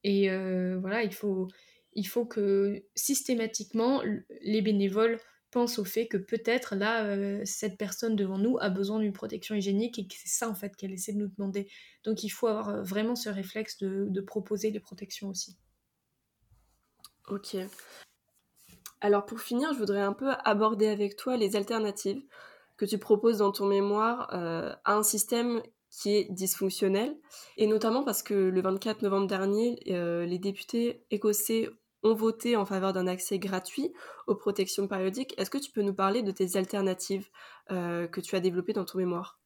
Et 0.03 0.29
voilà, 0.75 1.03
il 1.03 1.13
faut, 1.13 1.47
il 1.93 2.07
faut 2.07 2.25
que 2.25 2.83
systématiquement, 2.95 4.01
les 4.41 4.61
bénévoles 4.61 5.19
pense 5.51 5.79
au 5.79 5.85
fait 5.85 6.07
que 6.07 6.17
peut-être 6.17 6.75
là, 6.75 7.03
euh, 7.03 7.41
cette 7.45 7.77
personne 7.77 8.15
devant 8.15 8.37
nous 8.37 8.57
a 8.59 8.69
besoin 8.69 8.99
d'une 8.99 9.13
protection 9.13 9.53
hygiénique 9.53 9.99
et 9.99 10.07
que 10.07 10.15
c'est 10.15 10.29
ça 10.29 10.49
en 10.49 10.55
fait 10.55 10.75
qu'elle 10.75 10.93
essaie 10.93 11.13
de 11.13 11.19
nous 11.19 11.27
demander. 11.27 11.69
Donc 12.03 12.23
il 12.23 12.29
faut 12.29 12.47
avoir 12.47 12.69
euh, 12.69 12.81
vraiment 12.81 13.15
ce 13.15 13.29
réflexe 13.29 13.77
de, 13.79 14.21
proposer 14.21 14.71
les 14.71 14.79
protections 14.79 15.29
aussi. 15.29 15.57
Ok. 17.27 17.57
Alors 19.01 19.25
pour 19.25 19.41
finir, 19.41 19.73
je 19.73 19.79
voudrais 19.79 20.01
un 20.01 20.13
peu 20.13 20.31
aborder 20.45 20.87
avec 20.87 21.15
toi 21.15 21.37
les 21.37 21.55
alternatives 21.55 22.21
que 22.77 22.85
tu 22.85 22.97
proposes 22.97 23.39
dans 23.39 23.51
ton 23.51 23.65
mémoire 23.65 24.29
euh, 24.33 24.73
à 24.85 24.95
un 24.95 25.03
système 25.03 25.61
qui 25.89 26.15
est 26.15 26.31
dysfonctionnel, 26.31 27.17
et 27.57 27.67
notamment 27.67 28.03
parce 28.03 28.23
que 28.23 28.33
le 28.33 28.61
24 28.61 29.01
novembre 29.01 29.27
dernier, 29.27 29.77
les 29.85 30.39
députés 30.39 31.03
écossais 31.11 31.69
ont 32.03 32.13
voté 32.13 32.55
en 32.55 32.65
faveur 32.65 32.93
d'un 32.93 33.07
accès 33.07 33.39
gratuit 33.39 33.91
aux 34.27 34.35
protections 34.35 34.87
périodiques. 34.87 35.33
Est-ce 35.37 35.49
que 35.49 35.57
tu 35.57 35.71
peux 35.71 35.81
nous 35.81 35.93
parler 35.93 36.23
de 36.23 36.31
tes 36.31 36.57
alternatives 36.57 37.29
euh, 37.71 38.07
que 38.07 38.21
tu 38.21 38.35
as 38.35 38.39
développées 38.39 38.73
dans 38.73 38.85
ton 38.85 38.97
mémoire? 38.97 39.39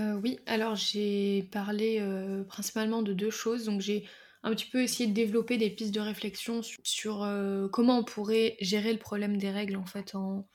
Euh, 0.00 0.14
Oui, 0.14 0.38
alors 0.46 0.74
j'ai 0.74 1.48
parlé 1.52 1.98
euh, 2.00 2.42
principalement 2.44 3.02
de 3.02 3.12
deux 3.12 3.30
choses. 3.30 3.64
Donc 3.64 3.80
j'ai 3.80 4.04
un 4.42 4.50
petit 4.50 4.68
peu 4.68 4.82
essayé 4.82 5.08
de 5.08 5.14
développer 5.14 5.56
des 5.56 5.70
pistes 5.70 5.94
de 5.94 6.00
réflexion 6.00 6.60
sur, 6.62 7.26
comment 7.72 7.98
on 7.98 8.04
pourrait 8.04 8.56
gérer 8.60 8.92
le 8.92 8.98
problème 8.98 9.38
des 9.38 9.50
règles 9.50 9.76
en 9.76 9.86
fait 9.86 10.14
en, 10.14 10.46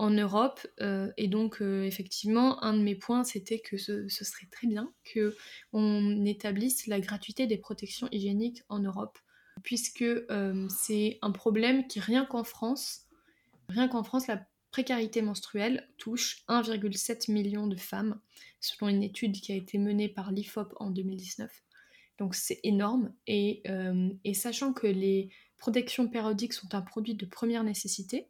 Europe. 0.00 0.60
et 1.16 1.28
donc 1.28 1.62
effectivement, 1.62 2.62
un 2.62 2.74
de 2.74 2.82
mes 2.82 2.94
points 2.94 3.24
c'était 3.24 3.58
que 3.58 3.78
ce, 3.78 4.06
ce, 4.06 4.22
serait 4.22 4.48
très 4.52 4.66
bien 4.66 4.92
que 5.02 5.34
on 5.72 6.26
établisse 6.26 6.86
la 6.88 7.00
gratuité 7.00 7.46
des 7.46 7.56
protections 7.56 8.06
hygiéniques 8.12 8.62
en 8.68 8.80
Europe 8.80 9.18
puisque 9.62 10.02
euh, 10.02 10.66
c'est 10.68 11.18
un 11.22 11.30
problème 11.30 11.86
qui, 11.86 12.00
rien 12.00 12.24
qu'en 12.24 12.44
France, 12.44 13.06
rien 13.68 13.88
qu'en 13.88 14.02
France, 14.02 14.26
la 14.26 14.46
précarité 14.70 15.22
menstruelle 15.22 15.88
touche 15.98 16.44
1,7 16.48 17.32
million 17.32 17.66
de 17.66 17.76
femmes, 17.76 18.20
selon 18.60 18.88
une 18.88 19.02
étude 19.02 19.40
qui 19.40 19.52
a 19.52 19.56
été 19.56 19.78
menée 19.78 20.08
par 20.08 20.30
l'IFOP 20.32 20.74
en 20.76 20.90
2019. 20.90 21.50
Donc 22.18 22.34
c'est 22.34 22.60
énorme. 22.64 23.12
Euh, 23.28 24.10
et, 24.24 24.34
sachant 24.34 24.72
que 24.72 24.86
les 24.86 25.30
protections 25.56 26.08
périodiques 26.08 26.52
sont 26.52 26.74
un 26.74 26.82
produit 26.82 27.14
de 27.14 27.26
première 27.26 27.64
nécessité, 27.64 28.28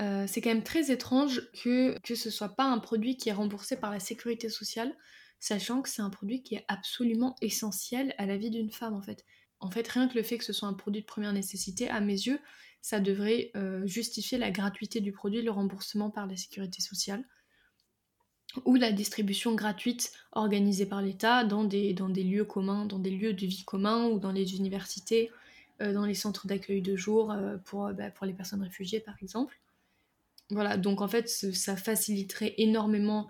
euh, 0.00 0.26
c'est 0.26 0.40
quand 0.40 0.50
même 0.50 0.64
très 0.64 0.90
étrange 0.90 1.50
que, 1.62 1.98
que 2.00 2.14
ce 2.14 2.30
soit 2.30 2.56
pas 2.56 2.64
un 2.64 2.78
produit 2.78 3.16
qui 3.16 3.28
est 3.28 3.32
remboursé 3.32 3.76
par 3.76 3.90
la 3.90 4.00
sécurité 4.00 4.48
sociale, 4.48 4.94
sachant 5.40 5.82
que 5.82 5.88
c'est 5.88 6.02
un 6.02 6.10
produit 6.10 6.42
qui 6.42 6.56
est 6.56 6.64
absolument 6.68 7.36
essentiel 7.40 8.14
à 8.18 8.26
la 8.26 8.36
vie 8.36 8.50
d'une 8.50 8.70
femme 8.70 8.94
en 8.94 9.02
fait. 9.02 9.24
En 9.64 9.70
fait, 9.70 9.88
rien 9.88 10.08
que 10.08 10.14
le 10.14 10.22
fait 10.22 10.36
que 10.36 10.44
ce 10.44 10.52
soit 10.52 10.68
un 10.68 10.74
produit 10.74 11.00
de 11.00 11.06
première 11.06 11.32
nécessité, 11.32 11.88
à 11.88 12.00
mes 12.00 12.12
yeux, 12.12 12.38
ça 12.82 13.00
devrait 13.00 13.50
euh, 13.56 13.86
justifier 13.86 14.36
la 14.36 14.50
gratuité 14.50 15.00
du 15.00 15.10
produit, 15.10 15.40
le 15.40 15.50
remboursement 15.50 16.10
par 16.10 16.26
la 16.26 16.36
sécurité 16.36 16.82
sociale 16.82 17.24
ou 18.66 18.74
la 18.74 18.92
distribution 18.92 19.54
gratuite 19.54 20.12
organisée 20.32 20.84
par 20.84 21.00
l'État 21.00 21.44
dans 21.44 21.64
des, 21.64 21.94
lieux 21.94 22.44
communs, 22.44 22.84
dans 22.84 22.98
des 22.98 23.10
lieux 23.10 23.32
de 23.32 23.46
vie 23.46 23.64
communs 23.64 24.08
ou 24.08 24.18
dans 24.18 24.32
les 24.32 24.54
universités, 24.54 25.30
euh, 25.80 25.94
dans 25.94 26.04
les 26.04 26.14
centres 26.14 26.46
d'accueil 26.46 26.82
de 26.82 26.94
jour 26.94 27.32
euh, 27.32 27.56
pour, 27.64 27.90
bah, 27.94 28.10
pour 28.10 28.26
les 28.26 28.34
personnes 28.34 28.62
réfugiées 28.62 29.00
par 29.00 29.14
exemple. 29.22 29.58
Voilà, 30.50 30.76
donc 30.76 31.00
en 31.00 31.08
fait 31.08 31.26
ça 31.26 31.74
faciliterait 31.74 32.52
énormément 32.58 33.28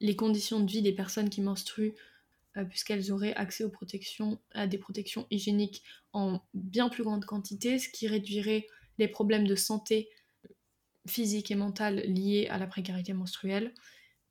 les 0.00 0.16
conditions 0.16 0.60
de 0.60 0.70
vie 0.70 0.82
des 0.82 0.92
personnes 0.92 1.30
qui 1.30 1.40
menstruent 1.40 1.94
puisqu'elles 2.68 3.12
auraient 3.12 3.34
accès 3.34 3.64
aux 3.64 3.70
protections, 3.70 4.38
à 4.52 4.66
des 4.66 4.78
protections 4.78 5.26
hygiéniques 5.30 5.82
en 6.12 6.40
bien 6.54 6.88
plus 6.88 7.02
grande 7.02 7.24
quantité, 7.24 7.78
ce 7.78 7.88
qui 7.88 8.06
réduirait 8.06 8.66
les 8.98 9.08
problèmes 9.08 9.46
de 9.46 9.54
santé 9.54 10.08
physique 11.06 11.50
et 11.50 11.54
mentale 11.54 11.96
liés 12.06 12.46
à 12.50 12.58
la 12.58 12.66
précarité 12.66 13.12
menstruelle. 13.12 13.72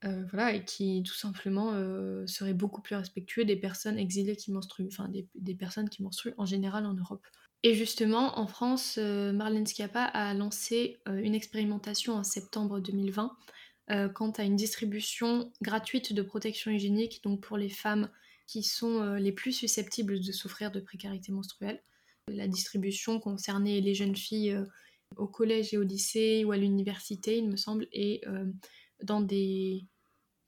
Euh, 0.03 0.23
voilà, 0.31 0.55
et 0.55 0.65
qui 0.65 1.03
tout 1.05 1.13
simplement 1.13 1.73
euh, 1.73 2.25
serait 2.25 2.55
beaucoup 2.55 2.81
plus 2.81 2.95
respectueux 2.95 3.45
des 3.45 3.55
personnes 3.55 3.99
exilées 3.99 4.35
qui 4.35 4.51
menstruent, 4.51 4.87
enfin 4.87 5.07
des, 5.09 5.27
des, 5.35 5.53
personnes 5.53 5.89
qui 5.89 6.01
menstruent 6.01 6.33
en 6.37 6.45
général 6.45 6.87
en 6.87 6.93
Europe. 6.93 7.23
Et 7.61 7.75
justement, 7.75 8.39
en 8.39 8.47
France, 8.47 8.97
Marlène 8.97 9.67
Schiappa 9.67 10.03
a 10.03 10.33
lancé 10.33 10.99
une 11.05 11.35
expérimentation 11.35 12.15
en 12.15 12.23
septembre 12.23 12.79
2020 12.79 13.37
euh, 13.89 14.07
quant 14.09 14.31
à 14.31 14.43
une 14.43 14.55
distribution 14.55 15.51
gratuite 15.61 16.13
de 16.13 16.21
protection 16.21 16.71
hygiénique, 16.71 17.23
donc 17.23 17.41
pour 17.41 17.57
les 17.57 17.69
femmes 17.69 18.09
qui 18.47 18.63
sont 18.63 19.01
euh, 19.01 19.17
les 19.17 19.31
plus 19.31 19.51
susceptibles 19.51 20.19
de 20.19 20.31
souffrir 20.31 20.71
de 20.71 20.79
précarité 20.79 21.31
menstruelle. 21.31 21.81
La 22.27 22.47
distribution 22.47 23.19
concernait 23.19 23.81
les 23.81 23.95
jeunes 23.95 24.15
filles 24.15 24.51
euh, 24.51 24.65
au 25.17 25.27
collège 25.27 25.73
et 25.73 25.77
au 25.77 25.83
lycée 25.83 26.45
ou 26.45 26.51
à 26.51 26.57
l'université, 26.57 27.37
il 27.37 27.49
me 27.49 27.57
semble, 27.57 27.87
et 27.91 28.21
dans 29.03 29.19
des 29.19 29.85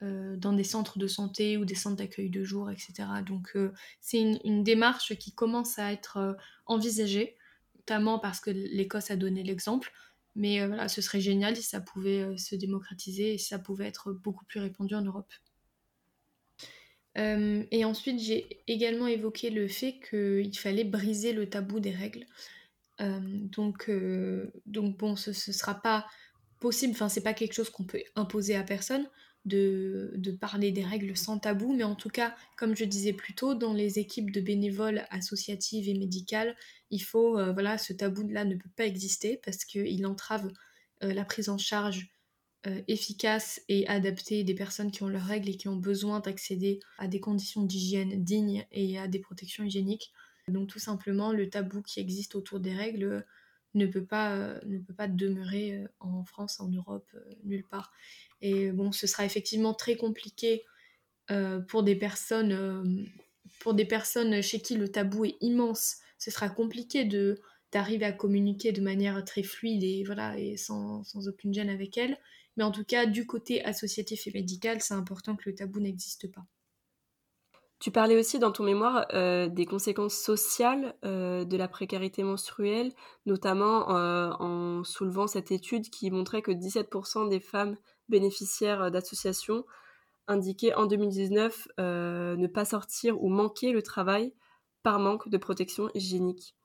dans 0.02 0.52
des 0.52 0.66
centres 0.66 1.00
de 1.00 1.08
santé 1.08 1.56
ou 1.56 1.64
des 1.64 1.76
centres 1.76 1.96
d'accueil 1.96 2.30
de 2.30 2.44
jour, 2.44 2.70
etc. 2.70 3.08
Donc 3.26 3.58
c'est 4.02 4.20
une, 4.20 4.38
une, 4.44 4.64
démarche 4.64 5.16
qui 5.16 5.34
commence 5.34 5.80
à 5.80 5.94
être 5.94 6.38
envisagée, 6.66 7.38
notamment 7.76 8.20
parce 8.20 8.42
que 8.42 8.52
l'Écosse 8.52 9.12
a 9.12 9.16
donné 9.16 9.44
l'exemple, 9.44 9.94
mais 10.36 10.62
euh, 10.62 10.88
ce 10.88 11.02
serait 11.02 11.22
génial 11.22 11.56
si 11.56 11.64
ça 11.64 11.82
pouvait 11.82 12.22
euh, 12.22 12.38
se 12.38 12.56
démocratiser 12.56 13.34
et 13.34 13.38
si 13.38 13.48
ça 13.48 13.60
pouvait 13.60 13.88
être 13.88 14.12
beaucoup 14.12 14.46
plus 14.46 14.60
répandu 14.60 14.96
en 14.96 15.02
Europe. 15.02 15.32
Euh, 17.18 17.64
et 17.70 17.86
ensuite, 17.86 18.20
j'ai 18.20 18.64
également 18.68 19.08
évoqué 19.08 19.52
le 19.52 19.68
fait 19.68 20.00
qu'il 20.10 20.58
fallait 20.58 20.84
briser 20.84 21.34
le 21.34 21.48
tabou 21.48 21.80
des 21.80 21.92
règles. 21.92 22.26
donc, 23.00 23.92
donc, 24.66 24.98
bon, 24.98 25.16
ce 25.16 25.30
ne 25.30 25.54
sera 25.54 25.76
pas 25.76 26.08
possible, 26.60 26.94
enfin, 26.94 27.10
c'est 27.10 27.22
pas 27.22 27.34
quelque 27.34 27.54
chose 27.54 27.70
qu'on 27.70 27.84
peut 27.84 28.02
imposer 28.16 28.56
à 28.56 28.64
personne. 28.64 29.08
De, 29.46 30.38
parler 30.40 30.72
des 30.72 30.84
règles 30.84 31.16
sans 31.18 31.40
tabou, 31.40 31.74
mais 31.74 31.84
en 31.84 31.96
tout 31.96 32.10
cas, 32.10 32.36
comme 32.58 32.76
je 32.76 32.86
disais 32.86 33.14
plus 33.14 33.34
tôt, 33.34 33.56
dans 33.56 33.74
les 33.74 34.00
équipes 34.00 34.32
de 34.32 34.42
bénévoles 34.42 35.06
associatives 35.10 35.90
et 35.90 35.94
médicales, 35.94 36.56
il 36.90 37.04
faut, 37.04 37.38
euh, 37.38 37.52
voilà, 37.52 37.78
ce 37.78 37.94
tabou-là 37.94 38.46
ne 38.46 38.56
peut 38.56 38.70
pas 38.76 38.86
exister 38.86 39.40
parce 39.44 39.66
qu'il 39.66 40.06
entrave 40.06 40.52
euh, 41.04 41.14
la 41.14 41.26
prise 41.26 41.50
en 41.50 41.58
charge 41.58 42.08
euh, 42.66 42.82
efficace 42.88 43.62
et 43.68 43.88
adaptée 43.88 44.44
des 44.44 44.56
personnes 44.56 44.92
qui 44.92 45.04
ont 45.04 45.10
leurs 45.10 45.26
règles 45.26 45.50
et 45.50 45.58
qui 45.58 45.68
ont 45.68 45.76
besoin 45.76 46.22
d'accéder 46.22 46.80
à 46.98 47.08
des 47.08 47.20
conditions 47.20 47.64
d'hygiène 47.64 48.24
dignes 48.24 48.66
et 48.72 48.98
à 48.98 49.08
des 49.08 49.20
protections 49.20 49.66
hygiéniques. 49.66 50.14
Donc 50.48 50.70
tout 50.70 50.80
simplement, 50.80 51.32
le 51.32 51.50
tabou 51.50 51.82
qui 51.82 52.00
existe 52.00 52.36
autour 52.36 52.60
des 52.60 52.74
règles 52.74 53.26
ne 53.74 53.86
peut 53.86 54.06
pas, 54.06 54.36
ne 54.66 54.78
peut 54.80 54.94
pas 54.94 55.08
demeurer 55.08 55.86
en 56.00 56.24
France, 56.24 56.60
en 56.60 56.70
Europe, 56.70 57.10
nulle 57.44 57.66
part. 57.66 57.92
Et 58.42 58.72
bon, 58.72 58.92
ce 58.92 59.08
sera 59.08 59.26
effectivement 59.26 59.74
très 59.74 59.96
compliqué 59.96 60.64
euh, 61.32 61.62
pour, 61.62 61.84
des 61.84 61.96
personnes, 61.96 62.52
euh, 62.52 62.84
pour 63.62 63.74
des 63.74 63.86
personnes 63.86 64.42
chez 64.42 64.60
qui 64.60 64.76
le 64.76 64.90
tabou 64.90 65.26
est 65.26 65.38
immense. 65.40 65.98
Ce 66.18 66.30
sera 66.32 66.50
compliqué 66.50 67.06
de 67.06 67.40
d'arriver 67.72 68.06
à 68.06 68.12
communiquer 68.12 68.72
de 68.72 68.82
manière 68.82 69.26
très 69.26 69.42
fluide 69.42 69.84
et 69.84 70.04
voilà 70.04 70.38
et 70.38 70.58
sans, 70.58 71.04
sans, 71.06 71.28
aucune 71.28 71.56
gêne 71.56 71.72
avec 71.72 71.98
elles. 71.98 72.20
Mais 72.56 72.64
en 72.64 72.70
tout 72.70 72.84
cas, 72.84 73.08
du 73.08 73.26
côté 73.26 73.66
associatif 73.66 74.28
et 74.28 74.32
médical, 74.32 74.80
c'est 74.80 74.94
important 74.94 75.36
que 75.36 75.50
le 75.50 75.56
tabou 75.56 75.80
n'existe 75.80 76.32
pas. 76.32 76.46
Tu 77.84 77.92
parlais 77.92 78.16
aussi 78.16 78.40
dans 78.40 78.54
ton 78.54 78.64
mémoire 78.64 79.08
euh, 79.14 79.50
des 79.50 79.66
conséquences 79.66 80.16
sociales 80.16 80.96
euh, 81.04 81.44
de 81.44 81.58
la 81.58 81.68
précarité 81.68 82.24
menstruelle, 82.24 82.94
notamment 83.26 83.94
euh, 83.94 84.32
en 84.40 84.86
soulevant 84.86 85.28
cette 85.28 85.52
étude 85.52 85.90
qui 85.90 86.10
montrait 86.10 86.42
que 86.42 86.52
17% 86.54 87.28
des 87.28 87.42
femmes 87.42 87.76
bénéficiaires 88.08 88.90
d'associations 88.90 89.66
indiquaient 90.28 90.74
en 90.76 90.86
2019 90.86 91.68
ne 91.78 92.48
pas 92.48 92.64
sortir 92.64 93.22
ou 93.22 93.28
manquer 93.28 93.74
le 93.74 93.82
travail 93.82 94.32
par 94.82 95.00
manque 95.00 95.28
de 95.28 95.38
protection 95.38 95.90
hygiénique. 95.94 96.56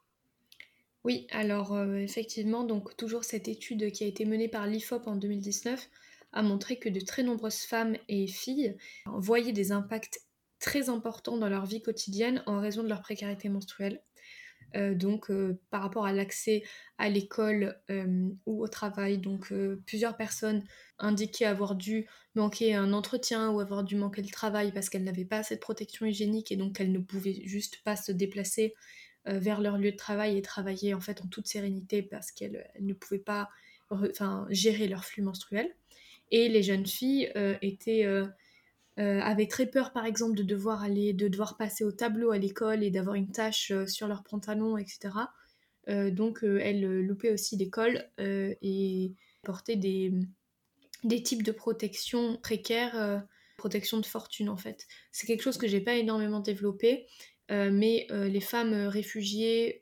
Oui, 1.03 1.27
alors 1.33 1.77
effectivement, 1.97 2.63
donc 2.63 2.97
toujours 2.97 3.25
cette 3.25 3.49
étude 3.49 3.91
qui 3.91 4.05
a 4.05 4.07
été 4.07 4.25
menée 4.25 4.47
par 4.47 4.69
l'IFOP 4.69 5.09
en 5.09 5.17
2019 5.17 5.85
a 6.33 6.43
montré 6.43 6.79
que 6.79 6.89
de 6.89 7.01
très 7.01 7.25
nombreuses 7.25 7.63
femmes 7.63 7.97
et 8.09 8.29
filles 8.29 8.77
voyaient 9.07 9.51
des 9.51 9.73
impacts 9.73 10.21
très 10.61 10.89
importants 10.89 11.37
dans 11.37 11.49
leur 11.49 11.67
vie 11.67 11.83
quotidienne 11.83 12.43
en 12.47 12.61
raison 12.61 12.83
de 12.83 12.89
leur 12.89 13.03
précarité 13.03 13.49
menstruelle. 13.49 14.03
Euh, 14.77 14.95
donc 14.95 15.31
euh, 15.31 15.59
par 15.71 15.81
rapport 15.81 16.05
à 16.05 16.13
l'accès 16.13 16.63
à 16.99 17.09
l'école 17.09 17.81
euh, 17.91 18.29
ou 18.47 18.63
au 18.63 18.69
travail. 18.69 19.19
Donc 19.19 19.53
plusieurs 19.87 20.17
personnes 20.17 20.63
indiquaient 20.99 21.47
avoir 21.47 21.75
dû 21.75 22.07
manquer 22.35 22.75
un 22.75 22.93
entretien 22.93 23.51
ou 23.51 23.61
avoir 23.61 23.85
dû 23.85 23.97
manquer 23.97 24.23
le 24.23 24.29
travail 24.29 24.73
parce 24.73 24.89
qu'elles 24.89 25.05
n'avaient 25.05 25.25
pas 25.25 25.39
assez 25.39 25.55
de 25.55 25.61
protection 25.61 26.07
hygiénique 26.07 26.53
et 26.53 26.57
donc 26.57 26.81
elles 26.81 26.93
ne 26.93 26.99
pouvaient 26.99 27.41
juste 27.45 27.83
pas 27.83 27.97
se 27.97 28.13
déplacer 28.13 28.75
vers 29.25 29.61
leur 29.61 29.77
lieu 29.77 29.93
de 29.93 29.97
travail 29.97 30.39
et 30.39 30.43
travailler 30.43 30.95
en 30.95 31.01
fait 31.01 31.21
en 31.21 31.27
toute 31.27 31.47
sérénité 31.47 32.03
parce 32.03 32.33
qu'elles 32.33 32.71
ne 32.81 32.95
pouvaient 32.95 33.19
pas 33.19 33.51
gérer 34.49 34.89
leur 34.89 35.05
flux 35.05 35.23
menstruel. 35.23 35.75
Et 36.31 36.49
les 36.49 36.63
jeunes 36.63 36.87
filles 36.87 37.31
étaient 37.61 38.07
euh, 38.99 39.21
avaient 39.21 39.47
très 39.47 39.67
peur 39.67 39.93
par 39.93 40.07
exemple 40.07 40.37
de 40.37 40.43
devoir 40.43 40.83
aller, 40.83 41.13
de 41.13 41.29
devoir 41.29 41.57
passer 41.57 41.85
au 41.85 41.93
tableau 41.93 42.33
à 42.33 42.39
l'école 42.39 42.83
et 42.83 42.91
d'avoir 42.91 43.15
une 43.15 43.31
tâche 43.31 43.71
euh, 43.71 43.87
sur 43.87 44.09
leur 44.09 44.25
pantalon, 44.25 44.77
etc. 44.77 45.11
Euh, 45.89 46.11
donc 46.11 46.43
elles 46.43 46.83
loupaient 47.07 47.33
aussi 47.33 47.57
l'école 47.57 48.05
et 48.19 49.15
portaient 49.43 49.77
des, 49.77 50.13
des 51.05 51.23
types 51.23 51.45
de 51.45 51.53
protection 51.53 52.37
précaires, 52.43 53.25
protection 53.57 53.99
de 53.99 54.05
fortune 54.05 54.51
en 54.51 54.57
fait. 54.57 54.87
C'est 55.13 55.27
quelque 55.27 55.43
chose 55.43 55.57
que 55.57 55.69
j'ai 55.69 55.81
pas 55.81 55.95
énormément 55.95 56.41
développé. 56.41 57.07
mais 57.49 58.07
les 58.11 58.41
femmes 58.43 58.75
réfugiées 58.75 59.81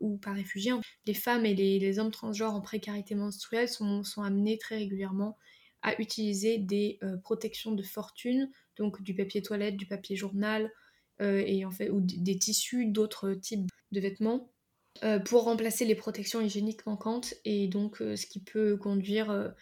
ou 0.00 0.18
pas 0.18 0.32
réfugiées, 0.32 0.74
les 1.06 1.14
femmes 1.14 1.46
et 1.46 1.54
les, 1.54 1.78
les, 1.78 1.98
hommes 1.98 2.10
transgenres 2.10 2.54
en 2.54 2.60
précarité 2.60 3.14
menstruelle 3.14 3.68
sont, 3.68 4.04
sont 4.04 4.22
amenés 4.22 4.58
très 4.58 4.76
régulièrement 4.76 5.38
utiliser 5.98 6.58
des 6.58 6.98
euh, 7.02 7.16
protections 7.16 7.72
de 7.72 7.82
fortune, 7.82 8.50
donc 8.76 9.02
du 9.02 9.14
papier 9.14 9.42
toilette, 9.42 9.76
du 9.76 9.86
papier 9.86 10.16
journal, 10.16 10.70
euh, 11.20 11.70
fait, 11.70 11.90
ou 11.90 12.00
des 12.00 12.38
tissus, 12.38 12.86
d'autres 12.86 13.32
types 13.34 13.70
de 13.92 14.00
vêtements, 14.00 14.50
euh, 15.04 15.18
pour 15.18 15.44
remplacer 15.44 15.84
les 15.84 15.94
protections 15.94 16.40
hygiéniques 16.40 16.86
manquantes, 16.86 17.34
et 17.44 17.68
donc 17.68 17.98
ce 17.98 18.26
qui 18.26 18.40
peut 18.40 18.76
conduire 18.76 19.54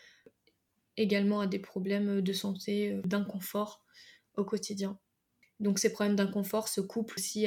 également 0.97 1.41
à 1.41 1.47
des 1.47 1.59
problèmes 1.59 2.21
de 2.21 2.33
santé, 2.33 3.01
d'inconfort 3.05 3.85
au 4.37 4.45
quotidien. 4.45 4.99
Donc 5.61 5.79
ces 5.79 5.93
problèmes 5.93 6.17
d'inconfort 6.17 6.69
se 6.69 6.81
couplent 6.81 7.15
aussi 7.19 7.47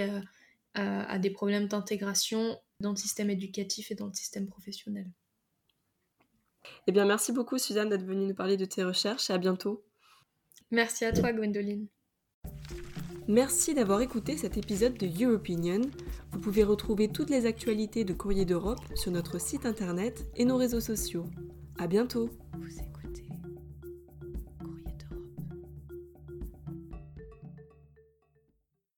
à 0.75 1.19
des 1.19 1.29
problèmes 1.29 1.67
d'intégration 1.67 2.59
dans 2.79 2.91
le 2.91 2.97
système 2.97 3.29
éducatif 3.29 3.91
et 3.91 3.95
dans 3.95 4.07
le 4.07 4.13
système 4.13 4.47
professionnel. 4.47 5.07
Eh 6.87 6.91
bien, 6.91 7.05
merci 7.05 7.31
beaucoup, 7.31 7.57
Suzanne, 7.57 7.89
d'être 7.89 8.05
venue 8.05 8.27
nous 8.27 8.33
parler 8.33 8.57
de 8.57 8.65
tes 8.65 8.83
recherches 8.83 9.29
et 9.29 9.33
à 9.33 9.37
bientôt. 9.37 9.83
Merci 10.71 11.05
à 11.05 11.11
toi, 11.11 11.31
Gwendoline. 11.31 11.87
Merci 13.27 13.73
d'avoir 13.73 14.01
écouté 14.01 14.37
cet 14.37 14.57
épisode 14.57 14.97
de 14.97 15.25
Opinion. 15.25 15.81
Vous 16.31 16.39
pouvez 16.39 16.63
retrouver 16.63 17.09
toutes 17.09 17.29
les 17.29 17.45
actualités 17.45 18.05
de 18.05 18.13
Courrier 18.13 18.45
d'Europe 18.45 18.79
sur 18.95 19.11
notre 19.11 19.39
site 19.39 19.65
internet 19.65 20.25
et 20.35 20.45
nos 20.45 20.55
réseaux 20.55 20.79
sociaux. 20.79 21.25
À 21.77 21.87
bientôt! 21.87 22.29